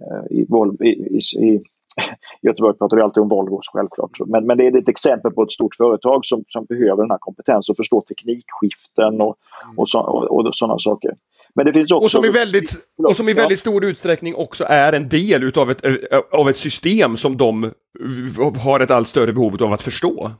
Eh, 0.00 0.36
i, 0.36 0.40
i, 0.80 1.18
i, 1.18 1.46
i 1.46 1.62
Göteborg 2.42 2.78
pratar 2.78 2.96
vi 2.96 3.02
alltid 3.02 3.22
om 3.22 3.28
Volvo 3.28 3.60
självklart. 3.72 4.10
Men, 4.26 4.46
men 4.46 4.58
det 4.58 4.66
är 4.66 4.78
ett 4.78 4.88
exempel 4.88 5.32
på 5.32 5.42
ett 5.42 5.52
stort 5.52 5.74
företag 5.74 6.26
som, 6.26 6.44
som 6.48 6.64
behöver 6.64 7.02
den 7.02 7.10
här 7.10 7.18
kompetensen 7.18 7.72
och 7.72 7.76
förstå 7.76 8.00
teknikskiften 8.00 9.20
och, 9.20 9.36
mm. 9.64 9.78
och, 9.78 9.88
så, 9.88 10.00
och, 10.00 10.46
och 10.46 10.54
sådana 10.56 10.78
saker. 10.78 11.10
Men 11.54 11.66
det 11.66 11.72
finns 11.72 11.92
också... 11.92 12.04
Och 12.04 12.10
som 12.10 12.24
i 12.24 12.30
väldigt, 12.30 12.70
och 13.08 13.16
som 13.16 13.28
i 13.28 13.32
väldigt 13.32 13.58
stor 13.58 13.84
utsträckning 13.84 14.34
också 14.34 14.64
är 14.68 14.92
en 14.92 15.08
del 15.08 15.42
utav 15.42 15.70
ett, 15.70 15.82
av 16.32 16.48
ett 16.48 16.56
system 16.56 17.16
som 17.16 17.36
de 17.36 17.70
har 18.64 18.80
ett 18.80 18.90
allt 18.90 19.08
större 19.08 19.32
behov 19.32 19.62
av 19.62 19.72
att 19.72 19.82
förstå. 19.82 20.30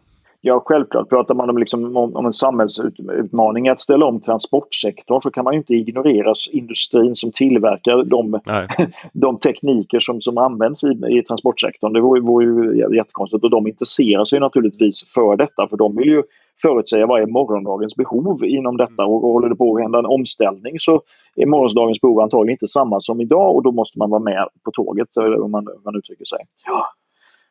Ja, 0.47 0.63
självklart. 0.67 1.09
Pratar 1.09 1.35
man 1.35 1.51
om, 1.51 1.59
liksom, 1.59 1.97
om, 1.97 2.17
om 2.17 2.27
en 2.27 2.33
samhällsutmaning 2.33 3.69
att 3.69 3.81
ställa 3.81 4.07
om 4.07 4.21
transportsektorn 4.21 5.23
så 5.23 5.31
kan 5.31 5.45
man 5.45 5.55
inte 5.55 5.75
ignorera 5.75 6.35
industrin 6.51 7.17
som 7.17 7.33
tillverkar 7.33 8.05
de, 8.05 8.41
de 9.13 9.39
tekniker 9.39 10.01
som, 10.01 10.21
som 10.21 10.39
används 10.39 10.85
i, 10.85 10.89
i 10.89 11.23
transportsektorn. 11.23 11.93
Det 11.93 12.01
vore, 12.01 12.21
vore 12.21 12.45
ju 12.45 12.97
jättekonstigt 12.97 13.45
och 13.45 13.51
de 13.51 13.67
intresserar 13.67 14.25
sig 14.25 14.41
naturligtvis 14.41 15.13
för 15.15 15.37
detta 15.37 15.69
för 15.69 15.77
de 15.77 15.97
vill 15.97 16.09
ju 16.09 16.23
förutsäga 16.63 17.07
vad 17.07 17.23
är 17.23 17.27
morgondagens 17.27 17.97
behov 17.97 18.45
inom 18.45 18.77
detta 18.77 19.05
och, 19.05 19.25
och 19.25 19.33
håller 19.33 19.49
det 19.49 19.57
på 19.57 19.77
att 19.77 19.83
hända 19.83 19.99
en 19.99 20.07
omställning 20.07 20.79
så 20.79 21.03
är 21.37 21.47
morgondagens 21.47 22.01
behov 22.01 22.21
antagligen 22.21 22.55
inte 22.55 22.67
samma 22.67 23.01
som 23.01 23.21
idag 23.21 23.57
och 23.57 23.63
då 23.63 23.73
måste 23.73 23.99
man 23.99 24.11
vara 24.11 24.21
med 24.21 24.49
på 24.65 24.71
tåget 24.71 25.17
om 25.17 25.51
man, 25.51 25.69
om 25.69 25.81
man 25.85 25.97
uttrycker 25.97 26.25
sig. 26.25 26.39
Ja. 26.67 26.87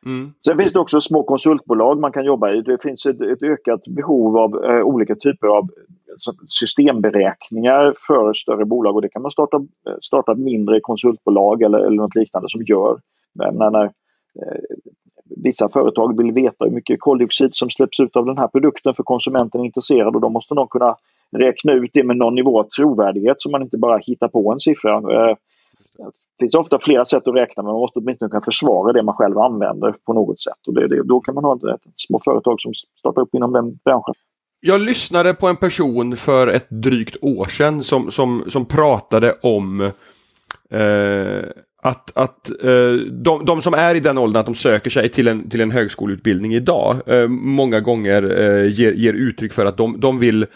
Mm. 0.06 0.32
Sen 0.46 0.58
finns 0.58 0.72
det 0.72 0.78
också 0.78 1.00
små 1.00 1.22
konsultbolag 1.22 2.00
man 2.00 2.12
kan 2.12 2.24
jobba 2.24 2.52
i. 2.52 2.60
Det 2.60 2.82
finns 2.82 3.06
ett, 3.06 3.20
ett 3.20 3.42
ökat 3.42 3.84
behov 3.86 4.36
av 4.36 4.64
eh, 4.64 4.82
olika 4.82 5.14
typer 5.14 5.46
av 5.46 5.64
eh, 5.64 6.34
systemberäkningar 6.48 7.94
för 8.06 8.34
större 8.34 8.64
bolag 8.64 8.96
och 8.96 9.02
det 9.02 9.08
kan 9.08 9.22
man 9.22 9.30
starta, 9.30 9.56
eh, 9.56 9.96
starta 10.02 10.32
ett 10.32 10.38
mindre 10.38 10.80
konsultbolag 10.80 11.62
eller, 11.62 11.78
eller 11.78 11.96
något 11.96 12.14
liknande 12.14 12.48
som 12.48 12.62
gör. 12.62 13.00
Men 13.34 13.54
när, 13.54 13.84
eh, 13.84 13.90
vissa 15.24 15.68
företag 15.68 16.22
vill 16.22 16.32
veta 16.32 16.64
hur 16.64 16.72
mycket 16.72 17.00
koldioxid 17.00 17.54
som 17.54 17.70
släpps 17.70 18.00
ut 18.00 18.16
av 18.16 18.26
den 18.26 18.38
här 18.38 18.48
produkten 18.48 18.94
för 18.94 19.02
konsumenten 19.02 19.60
är 19.60 19.64
intresserad 19.64 20.14
och 20.14 20.20
då 20.20 20.28
måste 20.28 20.54
någon 20.54 20.68
kunna 20.68 20.96
räkna 21.36 21.72
ut 21.72 21.90
det 21.92 22.04
med 22.04 22.16
någon 22.16 22.34
nivå 22.34 22.60
av 22.60 22.64
trovärdighet 22.64 23.42
så 23.42 23.50
man 23.50 23.62
inte 23.62 23.78
bara 23.78 23.98
hittar 23.98 24.28
på 24.28 24.52
en 24.52 24.60
siffra. 24.60 24.94
Eh, 24.96 25.36
det 25.98 26.44
finns 26.44 26.54
ofta 26.54 26.78
flera 26.78 27.04
sätt 27.04 27.28
att 27.28 27.34
räkna 27.34 27.62
men 27.62 27.72
man 27.72 27.80
måste 27.80 27.98
åtminstone 27.98 28.28
kunna 28.28 28.44
försvara 28.44 28.92
det 28.92 29.02
man 29.02 29.14
själv 29.14 29.38
använder 29.38 29.92
på 30.06 30.12
något 30.12 30.40
sätt. 30.40 30.66
Och 30.66 30.74
det, 30.74 30.88
det, 30.88 31.02
då 31.02 31.20
kan 31.20 31.34
man 31.34 31.44
ha 31.44 31.56
ett, 31.56 31.64
ett 31.64 31.92
små 31.96 32.20
företag 32.24 32.60
som 32.60 32.72
startar 32.98 33.22
upp 33.22 33.34
inom 33.34 33.52
den 33.52 33.78
branschen. 33.84 34.14
Jag 34.60 34.80
lyssnade 34.80 35.34
på 35.34 35.46
en 35.46 35.56
person 35.56 36.16
för 36.16 36.46
ett 36.46 36.66
drygt 36.68 37.16
år 37.22 37.44
sedan 37.44 37.84
som, 37.84 38.10
som, 38.10 38.44
som 38.48 38.64
pratade 38.64 39.32
om 39.42 39.80
eh, 40.70 41.44
att, 41.82 42.16
att 42.16 42.64
eh, 42.64 42.92
de, 43.10 43.44
de, 43.44 43.62
som 43.62 43.74
är 43.74 43.94
i 43.94 44.00
den 44.00 44.18
åldern 44.18 44.40
att 44.40 44.46
de 44.46 44.54
söker 44.54 44.90
sig 44.90 45.08
till 45.08 45.28
en, 45.28 45.48
till 45.48 45.60
en 45.60 45.70
högskoleutbildning 45.70 46.54
idag 46.54 46.96
eh, 47.06 47.28
många 47.28 47.80
gånger 47.80 48.22
eh, 48.22 48.70
ger, 48.70 48.92
ger 48.92 49.12
uttryck 49.12 49.52
för 49.52 49.66
att 49.66 49.76
de, 49.76 50.00
de 50.00 50.18
vill 50.18 50.46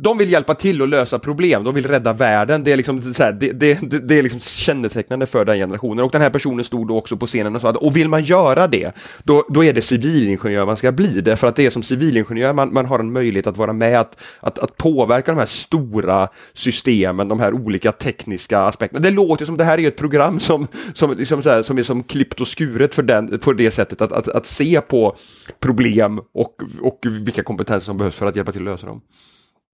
de 0.00 0.18
vill 0.18 0.32
hjälpa 0.32 0.54
till 0.54 0.82
att 0.82 0.88
lösa 0.88 1.18
problem, 1.18 1.64
de 1.64 1.74
vill 1.74 1.86
rädda 1.86 2.12
världen. 2.12 2.64
Det 2.64 2.72
är, 2.72 2.76
liksom, 2.76 3.14
så 3.14 3.22
här, 3.22 3.32
det, 3.32 3.52
det, 3.52 3.78
det, 4.08 4.18
är 4.18 4.22
liksom 4.22 4.40
kännetecknande 4.40 5.26
för 5.26 5.44
den 5.44 5.56
generationen. 5.56 6.04
Och 6.04 6.10
den 6.10 6.22
här 6.22 6.30
personen 6.30 6.64
stod 6.64 6.88
då 6.88 6.98
också 6.98 7.16
på 7.16 7.26
scenen 7.26 7.54
och 7.54 7.60
sa 7.60 7.70
att 7.70 7.76
och 7.76 7.96
vill 7.96 8.08
man 8.08 8.22
göra 8.22 8.66
det, 8.66 8.92
då, 9.24 9.44
då 9.48 9.64
är 9.64 9.72
det 9.72 9.82
civilingenjör 9.82 10.66
man 10.66 10.76
ska 10.76 10.92
bli. 10.92 11.20
Därför 11.20 11.46
att 11.46 11.56
det 11.56 11.66
är 11.66 11.70
som 11.70 11.82
civilingenjör 11.82 12.52
man, 12.52 12.72
man 12.72 12.86
har 12.86 12.98
en 12.98 13.12
möjlighet 13.12 13.46
att 13.46 13.56
vara 13.56 13.72
med 13.72 14.00
att, 14.00 14.16
att, 14.40 14.58
att 14.58 14.76
påverka 14.76 15.32
de 15.32 15.38
här 15.38 15.46
stora 15.46 16.28
systemen, 16.52 17.28
de 17.28 17.40
här 17.40 17.54
olika 17.54 17.92
tekniska 17.92 18.58
aspekterna. 18.58 19.02
Det 19.02 19.10
låter 19.10 19.46
som 19.46 19.56
det 19.56 19.64
här 19.64 19.78
är 19.78 19.88
ett 19.88 19.96
program 19.96 20.40
som, 20.40 20.66
som, 20.94 21.16
liksom 21.16 21.42
så 21.42 21.50
här, 21.50 21.62
som 21.62 21.78
är 21.78 21.82
som 21.82 22.02
klippt 22.02 22.40
och 22.40 22.48
skuret 22.48 22.94
för, 22.94 23.02
den, 23.02 23.40
för 23.40 23.54
det 23.54 23.70
sättet 23.70 24.00
att, 24.00 24.12
att, 24.12 24.28
att 24.28 24.46
se 24.46 24.80
på 24.80 25.16
problem 25.60 26.20
och, 26.34 26.54
och 26.80 26.98
vilka 27.24 27.42
kompetenser 27.42 27.84
som 27.84 27.98
behövs 27.98 28.16
för 28.16 28.26
att 28.26 28.36
hjälpa 28.36 28.52
till 28.52 28.62
att 28.62 28.72
lösa 28.72 28.86
dem. 28.86 29.00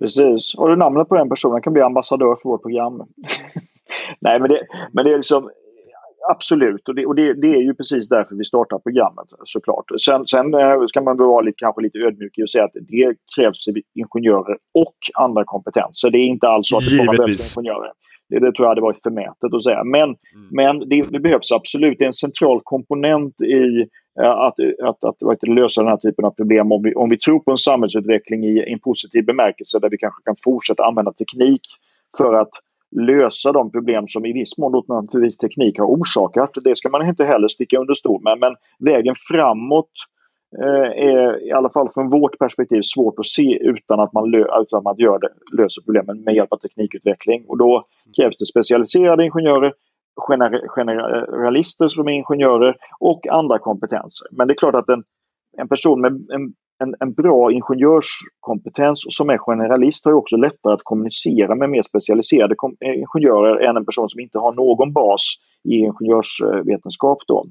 Precis. 0.00 0.54
Och 0.54 0.68
du 0.68 0.76
namnet 0.76 1.09
på 1.09 1.16
den 1.16 1.28
personen 1.28 1.62
kan 1.62 1.72
bli 1.72 1.83
ambassadör 1.83 2.37
för 2.42 2.48
vårt 2.48 2.62
program. 2.62 3.02
Nej, 4.20 4.40
men 4.40 4.50
det, 4.50 4.61
men 4.92 5.04
det 5.04 5.12
är 5.12 5.16
liksom 5.16 5.50
Absolut, 6.30 6.88
och, 6.88 6.94
det, 6.94 7.07
och 7.07 7.14
det, 7.14 7.35
det, 7.35 7.54
är 7.54 7.62
ju 7.62 7.74
precis 7.74 8.09
därför 8.09 8.35
vi 8.35 8.44
startar 8.44 8.78
programmet 8.78 9.26
såklart. 9.44 9.85
Sen, 10.00 10.26
sen 10.26 10.54
eh, 10.54 10.87
ska 10.87 11.00
man 11.00 11.16
vara 11.16 11.40
lite, 11.40 11.57
kanske 11.57 11.83
lite 11.83 11.98
ödmjuk 11.98 12.38
och 12.42 12.50
säga 12.50 12.64
att 12.64 12.72
det 12.74 13.16
krävs 13.37 13.66
ingenjörer 13.94 14.57
och 14.74 14.96
andra 15.14 15.44
kompetenser. 15.44 16.11
Det 16.11 16.18
är 16.18 16.26
inte 16.26 16.48
alls 16.48 16.68
så 16.68 16.76
att 16.76 16.90
det 16.90 17.07
bara 17.07 17.16
behövs 17.16 17.57
ingenjörer. 17.57 17.92
Det, 18.28 18.38
det, 18.38 18.52
tror 18.52 18.64
jag 18.64 18.68
hade 18.68 18.80
varit 18.80 19.02
förmätet 19.02 19.54
att 19.54 19.62
säga. 19.62 19.85
Men, 19.85 20.02
mm. 20.02 20.16
men 20.50 20.88
det, 20.88 21.02
det, 21.11 21.20
behövs 21.20 21.52
absolut. 21.52 21.98
Det 21.98 22.04
är 22.04 22.07
en 22.07 22.12
central 22.12 22.61
komponent 22.64 23.42
i 23.42 23.88
Eh, 24.20 24.31
att, 24.31 24.55
att, 24.83 25.05
att, 25.05 25.22
att, 25.22 25.48
lösa 25.48 25.83
den 25.83 25.90
här 25.90 25.96
typen 25.96 26.24
av 26.24 26.31
problem. 26.31 26.72
Om 26.72 26.83
vi, 26.83 26.94
om 26.94 27.09
vi 27.09 27.18
tror 27.18 27.40
på 27.40 27.50
en 27.50 27.59
samhällsutveckling 27.59 28.44
i 28.44 28.72
en 28.72 28.79
positiv 28.79 29.24
bemärkelse 29.24 29.79
där 29.79 29.90
vi 29.90 29.98
kanske 29.98 30.22
kan 30.24 30.37
fortsätta 30.44 30.85
använda 30.85 31.12
teknik 31.12 31.62
för 32.18 32.35
att 32.35 32.50
lösa 32.96 33.53
de 33.53 33.70
problem 33.70 34.09
som 34.09 34.27
i 34.27 34.33
viss 34.33 34.59
mån 34.59 34.83
naturligtvis 34.88 35.38
teknik 35.38 35.79
har 35.79 35.87
orsakat. 35.87 36.50
Det 36.64 36.77
ska 36.77 36.88
man 36.88 37.09
inte 37.09 37.24
heller 37.24 37.48
sticka 37.48 37.79
under 37.79 37.94
stol 37.94 38.22
med. 38.22 38.38
Men 38.38 38.55
vägen 38.79 39.14
framåt 39.29 39.90
Eh, 40.62 41.07
är 41.09 41.48
i 41.48 41.53
alla 41.53 41.70
fall 41.70 41.88
från 41.94 42.09
vårt 42.09 42.38
perspektiv 42.38 42.81
svårt 42.83 43.18
att 43.18 43.27
se 43.27 43.59
utan 43.61 44.00
att 44.00 44.12
man, 44.12 44.31
lö 44.31 44.38
utan 44.38 44.79
att 44.79 44.85
man 44.85 44.96
gör 44.98 45.18
det, 45.18 45.29
löser 45.62 45.83
problemen 45.83 46.20
med 46.20 46.35
hjälp 46.35 46.53
av 46.53 46.57
teknikutveckling. 46.57 47.44
Och 47.48 47.59
då 47.59 47.87
krävs 48.16 48.37
det 48.37 48.46
specialiserade 48.46 49.24
ingenjörer, 49.24 49.72
generalister 50.16 51.88
som 51.88 52.09
är 52.09 52.12
ingenjörer 52.12 52.77
och 53.00 53.27
andra 53.27 53.59
kompetenser. 53.59 54.29
Men 54.31 54.48
det 54.48 54.53
är 54.53 54.57
klart 54.57 54.74
att 54.74 54.88
en, 54.88 55.03
en 55.59 55.68
person 55.68 56.00
med 56.00 56.12
en, 56.12 56.55
en, 56.83 56.94
en, 57.00 57.12
bra 57.12 57.53
ingenjörskompetens 57.53 59.05
som 59.09 59.31
är 59.31 59.38
generalist 59.38 60.05
har 60.05 60.12
också 60.12 60.37
lättare 60.37 60.74
att 60.74 60.83
kommunicera 60.83 61.55
med 61.55 61.70
mer 61.70 61.83
specialiserade 61.83 62.55
ingenjörer 62.81 63.68
än 63.68 63.77
en 63.77 63.85
person 63.85 64.09
som 64.09 64.20
inte 64.20 64.38
har 64.38 64.53
någon 64.53 64.92
bas 64.92 65.22
i 65.64 65.77
ingenjörsvetenskap. 65.77 67.18
Då 67.27 67.46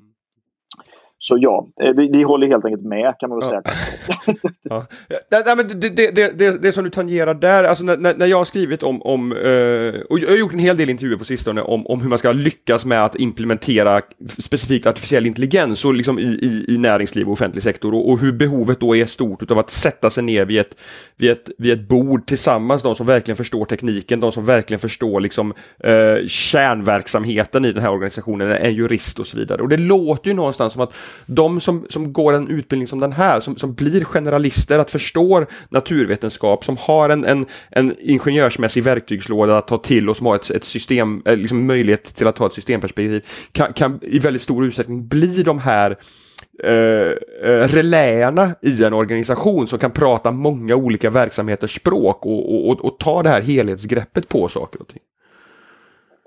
så 1.25 1.37
ja, 1.39 1.67
eh, 1.81 1.93
vi, 1.95 2.09
vi, 2.11 2.23
håller 2.23 2.47
helt 2.47 2.65
enkelt 2.65 2.83
med 2.83 3.15
kan 3.19 3.29
man 3.29 3.39
väl 3.39 3.47
säga. 3.47 3.61
ja. 4.61 4.85
Nej, 5.31 5.55
men 5.55 5.67
det, 5.67 5.89
det, 5.89 6.37
det, 6.37 6.61
det, 6.61 6.71
som 6.71 6.83
du 6.83 6.89
tangerar 6.89 7.33
där, 7.33 7.63
alltså 7.63 7.83
när, 7.83 8.17
när 8.17 8.25
jag 8.25 8.37
har 8.37 8.45
skrivit 8.45 8.83
om, 8.83 9.01
om 9.01 9.31
uh, 9.31 9.93
och 10.09 10.19
jag 10.19 10.29
har 10.29 10.37
gjort 10.37 10.53
en 10.53 10.59
hel 10.59 10.77
del 10.77 10.89
intervjuer 10.89 11.17
på 11.17 11.25
sistone 11.25 11.61
om, 11.61 11.87
om 11.87 12.01
hur 12.01 12.09
man 12.09 12.19
ska 12.19 12.31
lyckas 12.31 12.85
med 12.85 13.05
att 13.05 13.15
implementera 13.15 14.01
specifikt 14.27 14.87
artificiell 14.87 15.25
intelligens 15.25 15.85
och 15.85 15.93
liksom 15.93 16.19
i, 16.19 16.23
i, 16.23 16.65
i 16.73 16.77
näringsliv 16.77 17.27
och 17.27 17.33
offentlig 17.33 17.63
sektor 17.63 17.93
och, 17.93 18.09
och, 18.09 18.19
hur 18.19 18.31
behovet 18.31 18.79
då 18.79 18.95
är 18.95 19.05
stort 19.05 19.51
av 19.51 19.59
att 19.59 19.69
sätta 19.69 20.09
sig 20.09 20.23
ner 20.23 20.45
vid 20.45 20.59
ett, 20.59 20.77
vid 21.17 21.31
ett, 21.31 21.49
vid 21.57 21.73
ett 21.73 21.87
bord 21.87 22.27
tillsammans, 22.27 22.83
de 22.83 22.95
som 22.95 23.05
verkligen 23.05 23.37
förstår 23.37 23.65
tekniken, 23.65 24.19
de 24.19 24.31
som 24.31 24.45
verkligen 24.45 24.79
förstår 24.79 25.19
liksom 25.19 25.51
uh, 25.87 26.27
kärnverksamheten 26.27 27.65
i 27.65 27.71
den 27.71 27.81
här 27.81 27.91
organisationen, 27.91 28.51
en 28.51 28.75
jurist 28.75 29.19
och 29.19 29.27
så 29.27 29.37
vidare. 29.37 29.61
Och 29.61 29.69
det 29.69 29.77
låter 29.77 30.29
ju 30.29 30.35
någonstans 30.35 30.73
som 30.73 30.81
att 30.81 30.93
de 31.25 31.61
som, 31.61 31.85
som 31.89 32.13
går 32.13 32.33
en 32.33 32.47
utbildning 32.47 32.87
som 32.87 32.99
den 32.99 33.11
här, 33.11 33.39
som, 33.39 33.57
som 33.57 33.73
blir 33.73 34.03
generalister, 34.03 34.79
att 34.79 34.91
förstår 34.91 35.47
naturvetenskap, 35.69 36.65
som 36.65 36.77
har 36.79 37.09
en, 37.09 37.25
en, 37.25 37.45
en 37.71 37.95
ingenjörsmässig 37.99 38.83
verktygslåda 38.83 39.57
att 39.57 39.67
ta 39.67 39.77
till 39.77 40.09
och 40.09 40.17
som 40.17 40.25
har 40.25 40.35
ett, 40.35 40.49
ett 40.49 40.63
system, 40.63 41.21
eh, 41.25 41.37
liksom 41.37 41.65
möjlighet 41.65 42.15
till 42.15 42.27
att 42.27 42.35
ta 42.35 42.47
ett 42.47 42.53
systemperspektiv, 42.53 43.25
kan, 43.51 43.73
kan 43.73 43.99
i 44.01 44.19
väldigt 44.19 44.41
stor 44.41 44.65
utsträckning 44.65 45.07
bli 45.07 45.43
de 45.43 45.59
här 45.59 45.91
eh, 45.91 46.69
eh, 46.69 47.13
Uh, 47.43 47.49
uh, 47.49 47.67
reläerna 47.67 48.55
i 48.61 48.83
en 48.83 48.93
organisation 48.93 49.67
som 49.67 49.79
kan 49.79 49.91
prata 49.91 50.31
många 50.31 50.75
olika 50.75 51.09
verksamheters 51.09 51.75
språk 51.75 52.25
och, 52.25 52.69
och, 52.69 52.85
och, 52.85 52.99
ta 52.99 53.23
det 53.23 53.29
här 53.29 53.41
helhetsgreppet 53.41 54.29
på 54.29 54.47
saker 54.47 54.81
och 54.81 54.87
ting. 54.87 55.01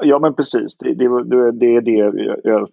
Ja 0.03 0.19
men 0.19 0.35
precis, 0.35 0.77
det, 0.77 0.95
det, 0.95 1.53
det 1.53 1.77
är 1.77 1.81
det 1.81 2.27
jag 2.45 2.69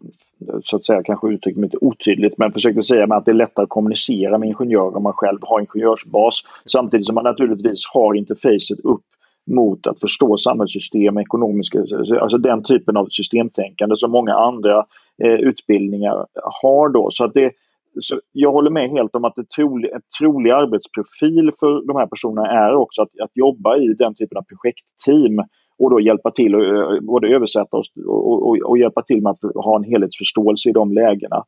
så 0.64 0.76
att 0.76 0.86
säga 0.86 1.04
kanske 1.04 1.28
uttryckte 1.28 1.60
mig 1.60 1.70
lite 1.70 1.86
otydligt 1.86 2.38
men 2.38 2.52
försökte 2.52 2.84
säga 2.84 3.08
med 3.08 3.18
att 3.18 3.26
det 3.26 3.32
är 3.32 3.36
lättare 3.36 3.64
att 3.64 3.70
kommunicera 3.70 4.38
med 4.38 4.50
ingenjörer 4.50 4.98
om 4.98 5.04
man 5.04 5.14
själv 5.14 5.40
har 5.42 5.60
ingenjörsbas 5.60 6.42
samtidigt 6.66 7.06
som 7.06 7.16
man 7.16 7.24
naturligtvis 7.24 7.86
har 7.94 8.14
interfacet 8.14 8.80
upp 8.84 9.04
mot 9.46 9.88
att 9.88 10.00
förstå 10.00 10.38
samhällssystem, 10.38 11.18
ekonomiska, 11.18 11.80
alltså 12.22 12.38
den 12.38 12.64
typen 12.64 12.98
av 12.98 13.08
systemtänkande 13.10 13.96
som 13.98 14.12
många 14.12 14.34
andra 14.34 14.86
eh, 15.24 15.34
utbildningar 15.34 16.26
har 16.62 16.90
då. 16.90 17.08
Så 17.12 17.26
att 17.26 17.34
det, 17.34 17.52
så 18.00 18.20
jag 18.32 18.52
håller 18.52 18.72
med 18.72 18.90
helt 18.90 19.16
om 19.16 19.26
att 19.26 19.38
en 19.38 19.46
trolig, 19.46 19.92
trolig 20.20 20.52
arbetsprofil 20.52 21.52
för 21.60 21.88
de 21.88 21.98
här 21.98 22.08
personerna 22.08 22.48
är 22.48 22.74
också 22.76 23.02
att, 23.02 23.20
att 23.24 23.32
jobba 23.34 23.78
i 23.78 23.94
den 23.94 24.16
typen 24.16 24.38
av 24.38 24.44
projektteam 24.44 25.46
och 25.78 25.90
då 25.90 26.00
hjälpa 26.00 26.32
till 26.32 26.56
och 26.56 26.64
eh, 26.66 27.00
både 27.02 27.28
översätta 27.28 27.78
och, 27.78 27.86
och, 28.06 28.48
och, 28.50 28.58
och, 28.58 28.78
hjälpa 28.78 29.02
till 29.02 29.22
med 29.22 29.30
att 29.30 29.56
ha 29.56 29.76
en 29.76 29.84
helhetsförståelse 29.84 30.70
i 30.70 30.72
de 30.72 30.94
lägena. 30.94 31.44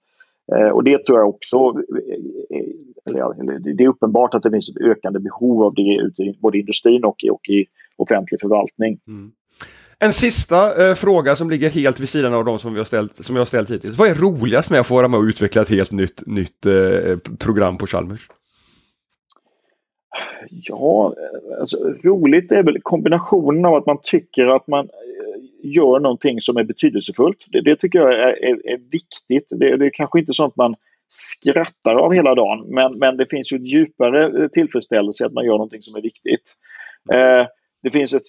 Eh, 0.56 0.70
och 0.70 0.84
det 0.84 1.06
tror 1.06 1.20
jag 1.20 1.30
också, 1.30 1.58
eh, 1.58 2.58
eh, 2.58 2.66
eller, 3.06 3.40
eller, 3.42 3.60
det 3.76 3.84
är 3.84 3.88
uppenbart 3.88 4.34
att 4.34 4.44
det 4.44 4.52
finns 4.52 4.70
ett 4.70 4.82
ökande 4.82 5.20
behov 5.20 5.64
av 5.64 5.74
det 5.74 5.96
ute 5.96 6.22
i 6.24 6.38
både 6.42 6.60
industrin 6.60 7.04
och, 7.04 7.24
och 7.32 7.50
i 7.50 7.66
offentlig 7.98 8.42
förvaltning. 8.42 9.00
Mm. 9.08 9.32
En 10.00 10.14
sista 10.14 10.88
eh, 10.90 10.96
fråga 10.96 11.36
som 11.36 11.50
ligger 11.50 11.70
helt 11.70 12.00
vid 12.00 12.10
sidan 12.10 12.34
av 12.34 12.46
de 12.46 12.60
som, 12.60 12.74
vi 12.74 12.80
har 12.80 12.86
ställt, 12.86 13.26
som 13.26 13.36
jag 13.36 13.42
har 13.42 13.46
ställt 13.46 13.72
hittills. 13.72 13.98
Vad 13.98 14.10
är 14.10 14.16
roligast 14.16 14.72
med 14.72 14.80
att 14.80 14.88
få 14.88 14.96
vara 14.96 15.08
med 15.08 15.20
och 15.20 15.24
utveckla 15.24 15.62
ett 15.62 15.70
helt 15.70 15.92
nytt, 15.92 16.24
nytt 16.26 16.66
eh, 16.66 17.18
program 17.40 17.78
på 17.78 17.88
Chalmers? 17.88 18.30
Ja, 20.50 21.14
alltså, 21.60 21.78
roligt 22.04 22.52
är 22.52 22.64
väl 22.64 22.82
kombinationen 22.82 23.66
av 23.66 23.76
att 23.76 23.86
man 23.86 23.98
tycker 24.04 24.46
att 24.48 24.68
man 24.68 24.86
eh, 24.86 25.42
gör 25.64 26.00
någonting 26.00 26.42
som 26.42 26.58
är 26.58 26.64
betydelsefullt. 26.64 27.38
Det, 27.48 27.62
det 27.62 27.76
tycker 27.76 28.00
jag 28.00 28.14
är, 28.14 28.44
är, 28.44 28.68
är 28.74 28.78
viktigt. 28.78 29.48
Det, 29.50 29.78
det, 29.78 29.86
är 29.86 29.90
kanske 29.94 30.20
inte 30.20 30.34
sånt 30.34 30.56
man 30.56 30.76
skrattar 31.10 31.96
av 31.96 32.14
hela 32.14 32.36
dagen 32.36 32.66
men, 32.68 32.98
men 32.98 33.18
det 33.18 33.26
finns 33.30 33.52
ju 33.52 33.58
ett 33.58 33.68
djupare 33.68 34.44
eh, 34.44 34.48
tillfredsställelse 34.48 35.26
att 35.26 35.34
man 35.34 35.46
gör 35.46 35.54
någonting 35.54 35.82
som 35.82 35.96
är 35.96 36.02
viktigt. 36.02 36.56
Eh, 37.14 37.48
det 37.84 37.92
finns 37.92 38.14
ett 38.14 38.28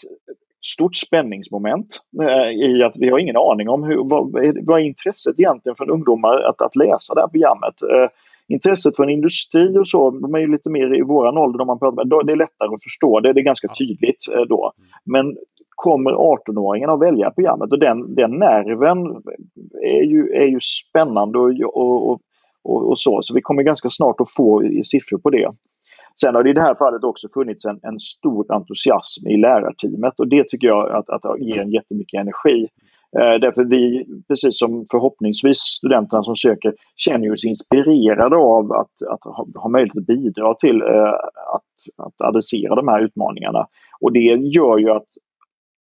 stort 0.67 0.97
spänningsmoment 0.97 2.01
eh, 2.23 2.51
i 2.51 2.83
att 2.83 2.97
vi 2.97 3.11
har 3.11 3.19
ingen 3.19 3.37
aning 3.37 3.69
om 3.69 3.85
hur, 3.85 4.05
vad, 4.05 4.33
vad 4.67 4.81
är 4.81 4.85
intresset 4.85 5.39
egentligen 5.39 5.77
för 5.77 5.91
ungdomar 5.91 6.41
att, 6.41 6.63
att 6.63 6.77
läsa 6.77 7.15
det 7.15 7.21
här 7.21 7.29
programmet. 7.29 7.83
Eh, 7.83 8.09
intresset 8.49 8.97
för 8.97 9.05
en 9.05 9.11
industri 9.11 9.79
och 9.79 9.89
så, 9.89 10.11
de 10.11 10.35
är 10.35 10.39
ju 10.39 10.53
lite 10.53 10.71
mer 10.71 10.99
i 10.99 11.03
våran 11.03 11.39
ålder, 11.39 11.59
de 11.59 11.67
man 11.67 11.79
pratar 11.79 11.97
med, 11.97 12.27
det 12.27 12.33
är 12.33 12.37
lättare 12.37 12.75
att 12.75 12.83
förstå, 12.83 13.21
det, 13.21 13.33
det 13.33 13.41
är 13.41 13.45
ganska 13.45 13.69
tydligt 13.69 14.29
eh, 14.35 14.43
då. 14.49 14.73
Men 15.05 15.37
kommer 15.77 16.11
18-åringen 16.11 16.95
att 16.95 17.01
välja 17.01 17.31
programmet 17.31 17.73
och 17.73 17.79
den, 17.79 18.15
den 18.15 18.31
nerven 18.31 18.99
är 19.83 20.03
ju, 20.03 20.29
är 20.35 20.47
ju 20.47 20.61
spännande 20.61 21.39
och, 21.39 21.77
och, 21.77 22.21
och, 22.65 22.89
och 22.91 23.01
så, 23.01 23.23
så 23.23 23.35
vi 23.35 23.41
kommer 23.41 23.63
ganska 23.63 23.91
snart 23.91 24.21
att 24.21 24.31
få 24.31 24.63
siffror 24.85 25.19
på 25.19 25.31
det. 25.31 25.51
Sen 26.21 26.35
har 26.35 26.43
det 26.43 26.51
i 26.51 26.53
det 26.53 26.61
här 26.61 26.75
fallet 26.75 27.05
också 27.05 27.29
funnits 27.35 27.65
en, 27.65 27.81
en 27.83 28.01
stor 28.01 28.53
entusiasm 28.53 29.27
i 29.27 29.37
lärarteamet 29.37 30.21
och 30.21 30.29
det 30.29 30.49
tycker 30.49 30.67
jag 30.67 30.91
att, 30.91 31.11
att 31.11 31.41
ger 31.41 31.63
en 31.63 31.73
jättemycket 31.73 32.21
energi. 32.21 32.69
Eh, 33.19 33.35
därför 33.41 33.65
vi, 33.65 34.07
precis 34.29 34.59
som 34.59 34.87
förhoppningsvis 34.91 35.59
studenterna 35.59 36.23
som 36.23 36.37
söker, 36.37 36.75
känner 36.97 37.33
oss 37.33 37.45
inspirerade 37.45 38.37
av 38.37 38.73
att, 38.73 39.03
att 39.09 39.25
ha, 39.25 39.47
ha 39.55 39.69
möjlighet 39.69 39.97
att 39.97 40.07
bidra 40.07 40.55
till 40.55 40.83
eh, 40.83 41.13
att, 41.55 42.07
att 42.07 42.21
adressera 42.21 42.75
de 42.75 42.89
här 42.89 43.01
utmaningarna. 43.05 43.67
Och 44.01 44.13
det 44.13 44.21
gör 44.55 44.79
ju 44.79 44.91
att, 44.91 45.09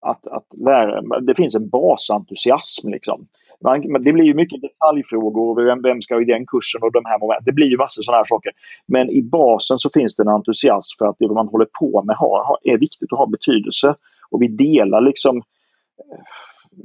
att, 0.00 0.26
att 0.26 0.46
lära, 0.57 1.20
det 1.20 1.35
finns 1.35 1.54
en 1.54 1.68
basentusiasm. 1.68 2.88
Liksom. 2.88 3.26
Man, 3.64 4.03
det 4.05 4.12
blir 4.12 4.25
ju 4.25 4.35
mycket 4.35 4.62
detaljfrågor, 4.62 5.64
vem, 5.64 5.83
vem 5.83 6.03
ska 6.03 6.21
i 6.21 6.25
den 6.25 6.47
kursen 6.47 6.83
och 6.83 6.92
de 6.92 7.05
här 7.05 7.18
momenten. 7.18 7.44
Det 7.44 7.53
blir 7.53 7.66
ju 7.66 7.77
massor 7.77 8.03
sådana 8.03 8.18
här 8.18 8.25
saker. 8.25 8.53
Men 8.87 9.11
i 9.11 9.23
basen 9.23 9.79
så 9.79 9.90
finns 9.90 10.16
det 10.16 10.23
en 10.23 10.29
entusiasm 10.29 10.97
för 10.99 11.07
att 11.07 11.16
det 11.18 11.29
man 11.29 11.49
håller 11.49 11.68
på 11.81 12.03
med 12.03 12.16
har, 12.16 12.59
är 12.62 12.79
viktigt 12.79 13.12
och 13.12 13.18
har 13.18 13.27
betydelse. 13.27 13.94
Och 14.31 14.42
vi 14.42 14.49
delar 14.49 15.01
liksom 15.01 15.37
eh, 15.37 16.23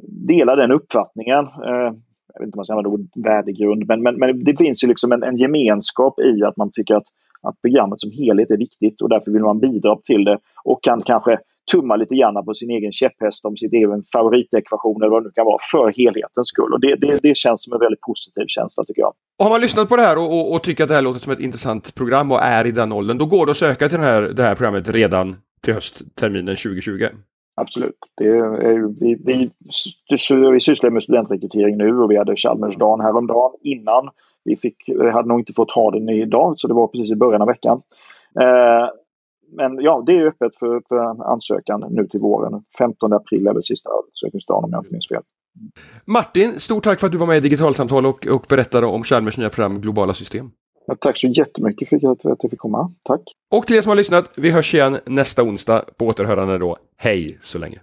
delar 0.08 0.56
den 0.56 0.72
uppfattningen. 0.72 1.46
Eh, 1.46 1.94
jag 2.34 2.40
vet 2.40 2.46
inte 2.46 2.56
om 2.56 2.60
man 2.60 2.66
ska 2.66 2.74
använda 2.74 2.90
ordet 2.90 3.12
värdegrund, 3.16 3.88
men, 3.88 4.04
men, 4.04 4.16
men, 4.16 4.44
det 4.44 4.58
finns 4.58 4.84
ju 4.84 4.88
liksom 4.88 5.12
en, 5.12 5.24
en, 5.24 5.38
gemenskap 5.38 6.20
i 6.20 6.44
att 6.44 6.58
man 6.58 6.72
tycker 6.72 6.96
att, 6.96 7.06
att 7.42 7.62
programmet 7.62 8.02
som 8.02 8.12
helhet 8.12 8.52
är 8.52 8.58
viktigt 8.58 9.02
och 9.02 9.10
därför 9.10 9.32
vill 9.32 9.42
man 9.42 9.60
bidra 9.60 9.98
till 10.06 10.24
det 10.24 10.40
och 10.64 10.84
kan 10.84 11.02
kanske 11.02 11.40
tumma 11.72 11.96
lite 11.96 12.16
grann 12.16 12.46
på 12.46 12.54
sin 12.54 12.70
egen 12.70 12.92
käpphäst 12.92 13.46
om 13.46 13.58
sin 13.58 13.74
egen 13.74 14.04
favoritekvation 14.14 15.02
eller 15.02 15.12
vad 15.12 15.24
det 15.24 15.28
nu 15.28 15.32
kan 15.32 15.46
vara 15.46 15.58
för 15.72 15.94
helhetens 15.98 16.48
skull. 16.48 16.74
Och 16.74 16.80
det, 16.80 16.96
det, 16.96 17.20
det 17.22 17.38
känns 17.38 17.64
som 17.64 17.74
en 17.74 17.80
väldigt 17.80 18.02
positiv 18.02 18.46
känsla 18.48 18.84
tycker 18.84 19.02
jag. 19.02 19.14
Och 19.40 19.46
har 19.46 19.52
man 19.52 19.62
lyssnat 19.62 19.90
på 19.90 19.96
det 19.96 20.02
här 20.02 20.18
och, 20.18 20.40
och, 20.40 20.54
och, 20.54 20.64
tycker 20.64 20.84
att 20.84 20.90
det 20.90 20.96
här 20.96 21.02
låter 21.02 21.20
som 21.20 21.34
ett 21.34 21.40
intressant 21.40 21.96
program 21.96 22.32
och 22.32 22.42
är 22.42 22.66
i 22.66 22.72
den 22.72 22.92
åldern, 22.92 23.18
då 23.18 23.26
går 23.26 23.46
det 23.46 23.52
att 23.52 23.58
söka 23.58 23.90
till 23.90 24.00
det 24.00 24.06
här, 24.06 24.22
det 24.22 24.44
här 24.44 24.56
programmet 24.56 24.90
redan 24.90 25.36
till 25.62 25.74
höstterminen 25.74 26.56
2020? 26.56 27.06
Absolut. 27.56 27.98
Det 28.18 28.28
är, 28.28 29.00
vi, 29.00 29.18
vi, 29.26 29.50
vi 30.52 30.60
sysslar 30.60 30.90
med 30.90 31.04
studentrekrytering 31.04 31.78
nu 31.78 32.00
och 32.00 32.12
vi 32.12 32.18
hade 32.18 32.36
Chalmersdagen 32.36 33.06
häromdagen 33.06 33.52
innan. 33.62 34.10
Vi 34.44 34.56
fick, 34.56 34.90
hade 35.14 35.28
nog 35.28 35.40
inte 35.40 35.54
fått 35.54 35.72
ha 35.72 35.92
den 35.92 36.10
idag 36.10 36.54
så 36.58 36.68
det 36.68 36.74
var 36.74 36.88
precis 36.88 37.12
i 37.12 37.16
början 37.16 37.42
av 37.42 37.48
veckan. 37.48 37.82
Eh, 38.40 38.90
men 39.56 39.82
ja, 39.82 40.04
det 40.06 40.12
är 40.12 40.26
öppet 40.26 40.56
för, 40.56 40.82
för 40.88 41.24
ansökan 41.34 41.86
nu 41.90 42.08
till 42.08 42.20
våren. 42.20 42.64
15 42.78 43.14
april 43.14 43.48
är 43.48 43.54
väl 43.54 43.64
sista 43.64 43.90
ansökningsdagen 43.90 44.64
om 44.64 44.72
jag 44.72 44.82
inte 44.82 44.92
minns 44.92 45.08
fel. 45.08 45.22
Martin, 46.06 46.60
stort 46.60 46.84
tack 46.84 47.00
för 47.00 47.08
att 47.08 47.12
du 47.12 47.18
var 47.18 47.28
med 47.28 47.38
i 47.38 47.40
Digitalsamtal 47.40 48.06
och, 48.06 48.28
och 48.28 48.46
berättade 48.50 48.88
om 48.88 49.04
Chalmers 49.04 49.38
nya 49.38 49.50
program 49.50 49.82
Globala 49.82 50.14
system. 50.14 50.52
Tack 51.00 51.18
så 51.18 51.28
jättemycket 51.28 51.90
för 51.90 51.96
att 51.96 52.44
jag 52.44 52.52
fick 52.52 52.60
komma. 52.60 52.94
Tack! 53.04 53.22
Och 53.52 53.68
till 53.68 53.76
er 53.76 53.82
som 53.82 53.90
har 53.90 53.96
lyssnat, 53.96 54.34
vi 54.38 54.52
hörs 54.52 54.74
igen 54.74 54.98
nästa 55.06 55.44
onsdag 55.44 55.86
på 55.98 56.06
återhörande 56.06 56.58
då. 56.58 56.78
Hej 56.98 57.38
så 57.42 57.60
länge! 57.60 57.80